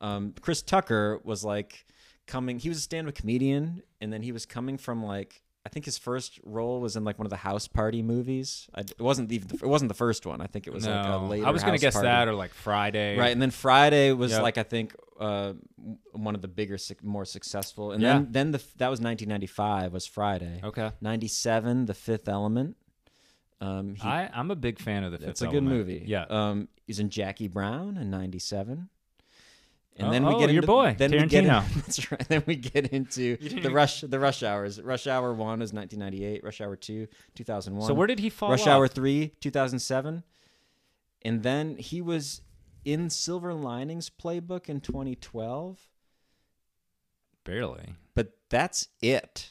[0.00, 1.84] um, Chris Tucker was like
[2.28, 2.58] coming.
[2.60, 5.98] He was a stand-up comedian, and then he was coming from like I think his
[5.98, 8.68] first role was in like one of the House Party movies.
[8.74, 10.40] I, it wasn't even the, it wasn't the first one.
[10.40, 11.46] I think it was like a No, later.
[11.46, 12.06] I was gonna guess Party.
[12.06, 13.18] that or like Friday.
[13.18, 14.42] Right, and then Friday was Yep.
[14.42, 15.54] like I think uh,
[16.12, 18.14] one of the bigger, more successful, and Yeah.
[18.14, 20.60] then then the that was 1995 was Friday.
[20.62, 20.92] Okay.
[21.00, 22.76] 97, The Fifth Element.
[23.60, 26.04] Um, he, I I'm a big fan of the Fifth it's a good movie.
[26.06, 26.26] Yeah.
[26.30, 28.88] Um, he's in Jackie Brown in '97.
[29.98, 31.74] And Oh, then we oh, get your into, boy, then we get in- Tarantino.
[31.86, 32.28] that's right.
[32.28, 34.80] Then we get into the rush, the rush hours.
[34.80, 36.44] Rush Hour One is 1998.
[36.44, 37.86] Rush Hour Two, 2001.
[37.88, 38.68] So where did he fall Rush off?
[38.68, 40.22] Hour 3, 2007.
[41.22, 42.42] And then he was
[42.84, 45.80] in Silver Linings Playbook in 2012,
[47.44, 47.94] Barely.
[48.14, 49.50] but that's it.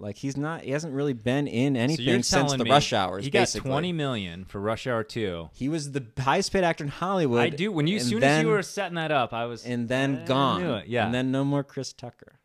[0.00, 3.30] Like he's not he hasn't really been in anything you're since the Rush Hours He
[3.30, 5.50] got 20 million for Rush Hour 2.
[5.52, 7.40] He was the highest paid actor in Hollywood.
[7.40, 7.70] I do.
[7.70, 9.64] When you, as soon then, as you were setting that up, I was.
[9.66, 10.82] and then I gone.
[10.86, 11.04] Yeah.
[11.04, 12.38] And then no more Chris Tucker.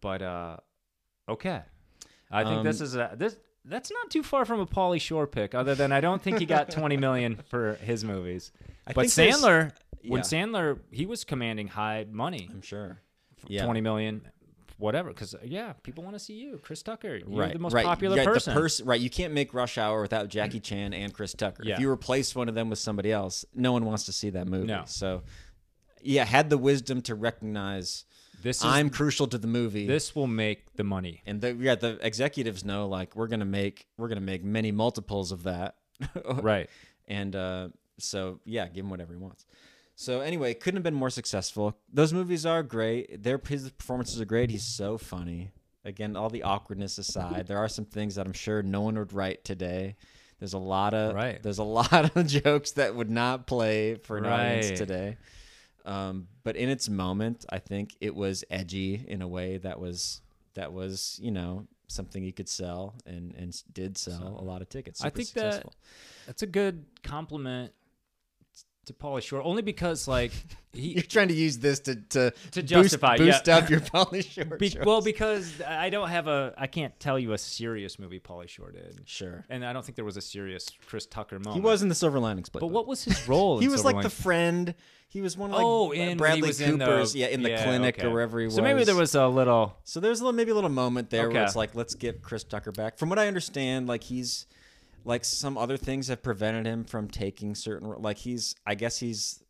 [0.00, 0.56] but uh,
[1.28, 1.62] okay.
[2.30, 3.36] I think this Um, is a this.
[3.66, 5.54] That's not too far from a Pauly Shore pick.
[5.54, 8.52] Other than I don't think he got 20 million for his movies.
[8.86, 9.72] I but Sandler,
[10.06, 10.20] when.
[10.22, 12.98] Sandler, he was commanding high money, I'm sure.
[13.46, 13.64] Yeah.
[13.64, 14.22] 20 million,
[14.78, 15.10] whatever.
[15.10, 17.16] Because yeah, people want to see you, Chris Tucker.
[17.16, 18.54] You're right, the most right, popular right, person.
[18.54, 21.62] The pers- right, you can't make Rush Hour without Jackie Chan and Chris Tucker.
[21.64, 21.74] Yeah.
[21.74, 24.46] If you replace one of them with somebody else, no one wants to see that
[24.46, 24.66] movie.
[24.66, 24.82] No.
[24.86, 25.22] So,
[26.02, 28.04] yeah, had the wisdom to recognize
[28.44, 29.86] this is I'm crucial to the movie.
[29.86, 31.22] this will make the money.
[31.24, 35.32] and the yeah, the executives know like we're gonna make we're gonna make many multiples
[35.32, 35.76] of that.
[36.42, 36.68] right.
[37.08, 37.68] And uh,
[37.98, 39.46] so yeah, give him whatever he wants.
[39.96, 41.76] So anyway, it couldn't have been more successful.
[41.92, 43.22] Those movies are great.
[43.22, 44.50] Their his performances are great.
[44.50, 45.52] He's so funny.
[45.84, 49.12] Again, all the awkwardness aside, there are some things that I'm sure no one would
[49.12, 49.96] write today.
[50.38, 51.42] There's a lot of Right.
[51.42, 55.16] there's a lot of jokes that would not play for an audience today.
[55.84, 60.22] Um, but in its moment, I think it was edgy in a way that was
[60.54, 64.68] that was you know something you could sell and and did sell a lot of
[64.68, 65.04] tickets.
[65.04, 65.72] I think successful.
[65.80, 67.72] that that's a good compliment
[68.86, 70.32] to Pauly Shore, only because like
[70.72, 73.56] he You're trying to use this to to, To justify, boost, yeah.
[73.58, 74.56] up your Pauly Shore.
[74.56, 78.48] Be- well, because I don't have a, I can't tell you a serious movie Pauly
[78.48, 81.54] Shore did, sure, and I don't think there was a serious Chris Tucker moment.
[81.54, 82.60] he was in the Silver Linings Playbook.
[82.60, 83.58] but what was his role?
[83.60, 84.74] he in was Silver like the friend.
[85.08, 87.42] He was one of like oh, in Bradley he was in the- Cooper's, yeah, in
[87.42, 88.08] the yeah, clinic okay.
[88.08, 88.56] or wherever he was.
[88.56, 89.76] So maybe there was a little.
[89.84, 91.34] So there's a little, maybe a little moment there Okay.
[91.34, 92.98] where it's like, let's get Chris Tucker back.
[92.98, 94.46] From what I understand, like he's
[95.04, 99.42] like some other things have prevented him from taking certain like he's I guess he's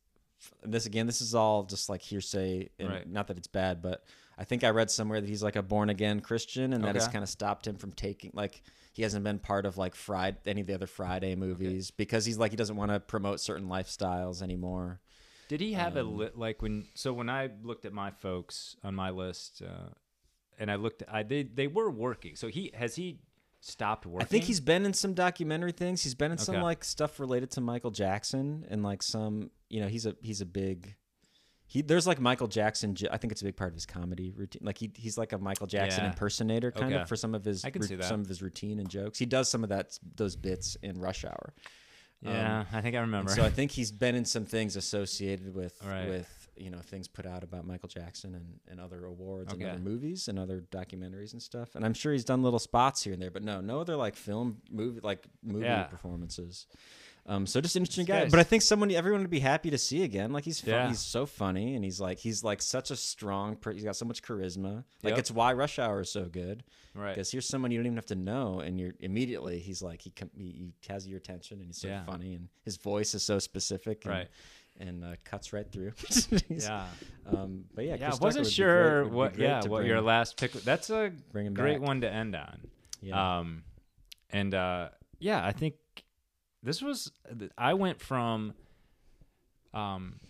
[0.62, 3.08] this again this is all just like hearsay and Right.
[3.08, 4.04] not that it's bad but
[4.36, 7.06] I think I read somewhere that he's like a born again Christian and that has
[7.08, 10.60] kind of stopped him from taking like he hasn't been part of like Friday any
[10.60, 14.42] of the other Friday movies because he's like he doesn't want to promote certain lifestyles
[14.42, 15.00] anymore.
[15.48, 16.86] Did he have a Um, li- like when?
[16.94, 19.90] So when I looked at my folks on my list, uh,
[20.58, 22.34] and I looked, I they they were working.
[22.34, 23.18] So he has he
[23.64, 24.24] stopped working?
[24.24, 26.02] I think he's been in some documentary things.
[26.02, 26.62] He's been in some Okay.
[26.62, 30.46] like stuff related to Michael Jackson and like some, you know, he's a he's a
[30.46, 30.94] big
[31.66, 34.30] he there's like Michael Jackson j- I think it's a big part of his comedy
[34.32, 34.60] routine.
[34.64, 36.10] Like he he's like a Michael Jackson Yeah.
[36.10, 37.02] impersonator kind Okay.
[37.02, 38.04] of for some of his I can see that.
[38.04, 39.18] some of his routine and jokes.
[39.18, 41.54] He does some of that those bits in Rush Hour.
[42.20, 43.30] Yeah, Um, I think I and remember.
[43.32, 46.08] so I think he's been in some things associated with Right.
[46.08, 49.78] with you know things put out about Michael Jackson and, and other awards and other
[49.78, 51.74] movies and other documentaries and stuff.
[51.74, 54.16] And I'm sure he's done little spots here and there, but no, no other like
[54.16, 55.84] film movie like movie Yeah.
[55.84, 56.66] performances.
[57.26, 59.70] Um, so just an interesting guy, guy's- but I think someone everyone would be happy
[59.70, 60.30] to see again.
[60.30, 60.88] Like he's fun, Yeah.
[60.88, 63.56] he's so funny and he's like he's like such a strong.
[63.56, 64.84] Per- he's got so much charisma.
[65.02, 65.18] Like Yep.
[65.18, 66.64] it's why Rush Hour is so good.
[66.94, 67.14] right.
[67.14, 70.10] Because here's someone you don't even have to know, and you're immediately he's like he
[70.10, 72.04] com- he, he has your attention, and he's so Yeah.
[72.04, 74.28] funny, and his voice is so specific, and, Right.
[74.80, 75.92] And uh, cuts right through.
[76.48, 76.86] Yeah.
[77.26, 79.78] Um, but yeah, Yeah, Chris I wasn't Tucker would be sure great- what yeah what
[79.78, 80.52] bring- your last pick.
[80.52, 81.80] That's a great back.
[81.80, 82.60] one to end on.
[83.00, 83.38] Yeah.
[83.38, 83.62] Um,
[84.30, 84.88] and uh,
[85.18, 85.74] yeah, I think
[86.62, 87.12] this was
[87.58, 88.54] I went from
[89.72, 90.20] um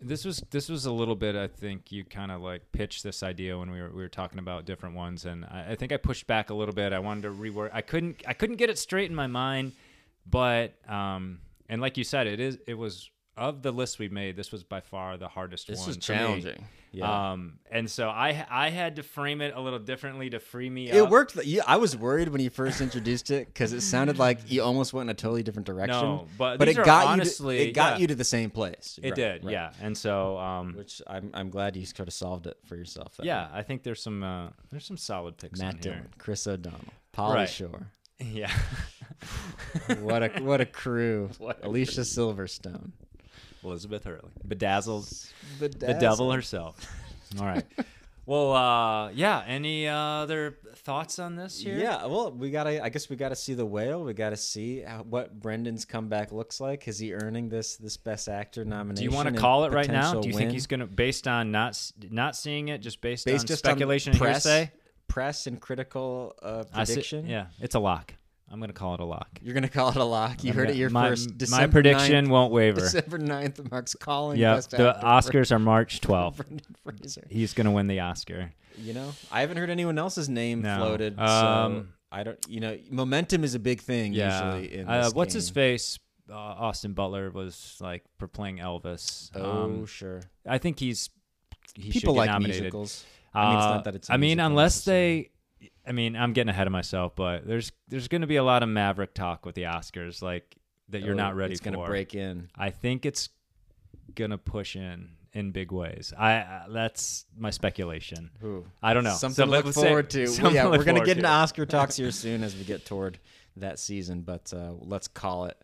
[0.00, 1.36] This was this was a little bit.
[1.36, 4.38] I think you kind of like pitched this idea when we were we were talking
[4.38, 6.92] about different ones, and I, I think I pushed back a little bit.
[6.92, 7.70] I wanted to rework.
[7.72, 9.72] I couldn't I couldn't get it straight in my mind,
[10.26, 13.10] but um, and like you said, it is it was
[13.40, 14.36] of the list we made.
[14.36, 15.86] This was by far the hardest This one.
[15.88, 16.00] for me.
[16.00, 16.64] challenging.
[16.92, 17.30] Yeah.
[17.32, 20.90] Um, and so I I had to frame it a little differently to free me
[20.90, 21.08] it up.
[21.10, 21.36] worked.
[21.44, 24.92] Yeah, I was worried when you first introduced it because it sounded like you almost
[24.92, 26.00] went in a totally different direction.
[26.02, 27.64] No, but but it got honestly- you.
[27.64, 27.98] To, it got yeah.
[28.02, 28.98] you to the same place.
[29.02, 29.52] It Right, did, right.
[29.52, 29.72] yeah.
[29.80, 33.16] And so um, Which I'm I'm glad you sort of solved it for yourself.
[33.16, 35.66] That yeah, I think there's some uh, there's some solid picks way.
[35.66, 36.06] Matt here.
[36.18, 36.80] Chris O'Donnell,
[37.16, 37.48] Pauly Right.
[37.48, 37.86] Shore.
[38.22, 38.52] Yeah.
[40.00, 41.30] What a what a crew.
[41.62, 42.90] Alicia Silverstone.
[43.64, 44.30] Elizabeth Hurley.
[44.46, 45.06] Bedazzled.
[45.58, 46.86] The, The devil herself.
[47.38, 47.64] All right.
[48.26, 49.42] well, uh, yeah.
[49.46, 51.78] Any other thoughts on this here?
[51.78, 52.82] Yeah, well, we gotta.
[52.82, 54.02] I guess we gotta see the whale.
[54.02, 56.88] We gotta see how, what Brendan's comeback looks like.
[56.88, 58.96] Is he earning this this Best Actor nomination?
[58.96, 60.20] Do you want to call it right now?
[60.20, 61.80] Do you think he's gonna, based on not
[62.10, 64.72] not seeing it, just based, based on just speculation on and press, hearsay?
[65.06, 67.26] press and critical uh, I see- prediction?
[67.26, 68.14] yeah, it's a lock.
[68.50, 69.28] I'm gonna call it a lock.
[69.42, 70.42] You're gonna call it a lock.
[70.42, 71.30] You I'm heard gonna- it here my, first.
[71.30, 72.80] My December prediction 9th, won't waver.
[72.80, 74.38] December 9th, Mark's calling.
[74.38, 74.56] Yep.
[74.56, 76.60] Best The Actor for Oscars are March 12th.
[76.84, 77.26] Fraser.
[77.30, 78.52] He's gonna win the Oscar.
[78.78, 80.78] You know, I haven't heard anyone else's name No.
[80.78, 81.16] floated.
[81.16, 82.38] so Um, I don't.
[82.48, 84.54] You know, momentum is a big thing Yeah.
[84.56, 85.98] usually in Uh, this what's his face?
[86.28, 89.30] Uh, Austin Butler was like for playing Elvis.
[89.34, 90.22] Oh, Um, sure.
[90.46, 91.10] I think he's
[91.74, 92.62] he People should get like nominated.
[92.62, 93.04] musicals.
[93.32, 94.08] I mean, it's Uh, not that it's.
[94.10, 95.22] a I mean, unless necessarily.
[95.22, 95.30] they,
[95.90, 98.62] I mean, I'm getting ahead of myself, but there's there's going to be a lot
[98.62, 100.54] of Maverick talk with the Oscars, like
[100.90, 101.72] that you're Oh, not ready It's for.
[101.72, 102.48] gonna break in.
[102.56, 103.28] I think it's
[104.14, 106.12] gonna push in in big ways.
[106.16, 108.30] I uh, that's my speculation.
[108.44, 108.66] Ooh.
[108.80, 109.14] I don't know.
[109.14, 110.28] Something to let's look say- forward to.
[110.28, 111.28] something yeah, to we're gonna get into.
[111.28, 113.18] Oscar talks here soon as we get toward
[113.56, 114.20] that season.
[114.22, 115.56] But uh, let's call it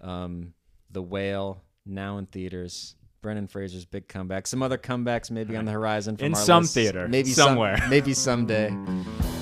[0.00, 0.54] um,
[0.92, 2.94] the Whale now in theaters.
[3.20, 4.46] Brendan Fraser's big comeback.
[4.46, 6.74] Some other comebacks maybe on the horizon from In our some lists.
[6.74, 7.84] theater, maybe some- somewhere.
[7.88, 8.72] maybe someday.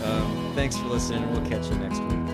[0.05, 1.31] Um, thanks for listening.
[1.33, 2.30] We'll catch you next week.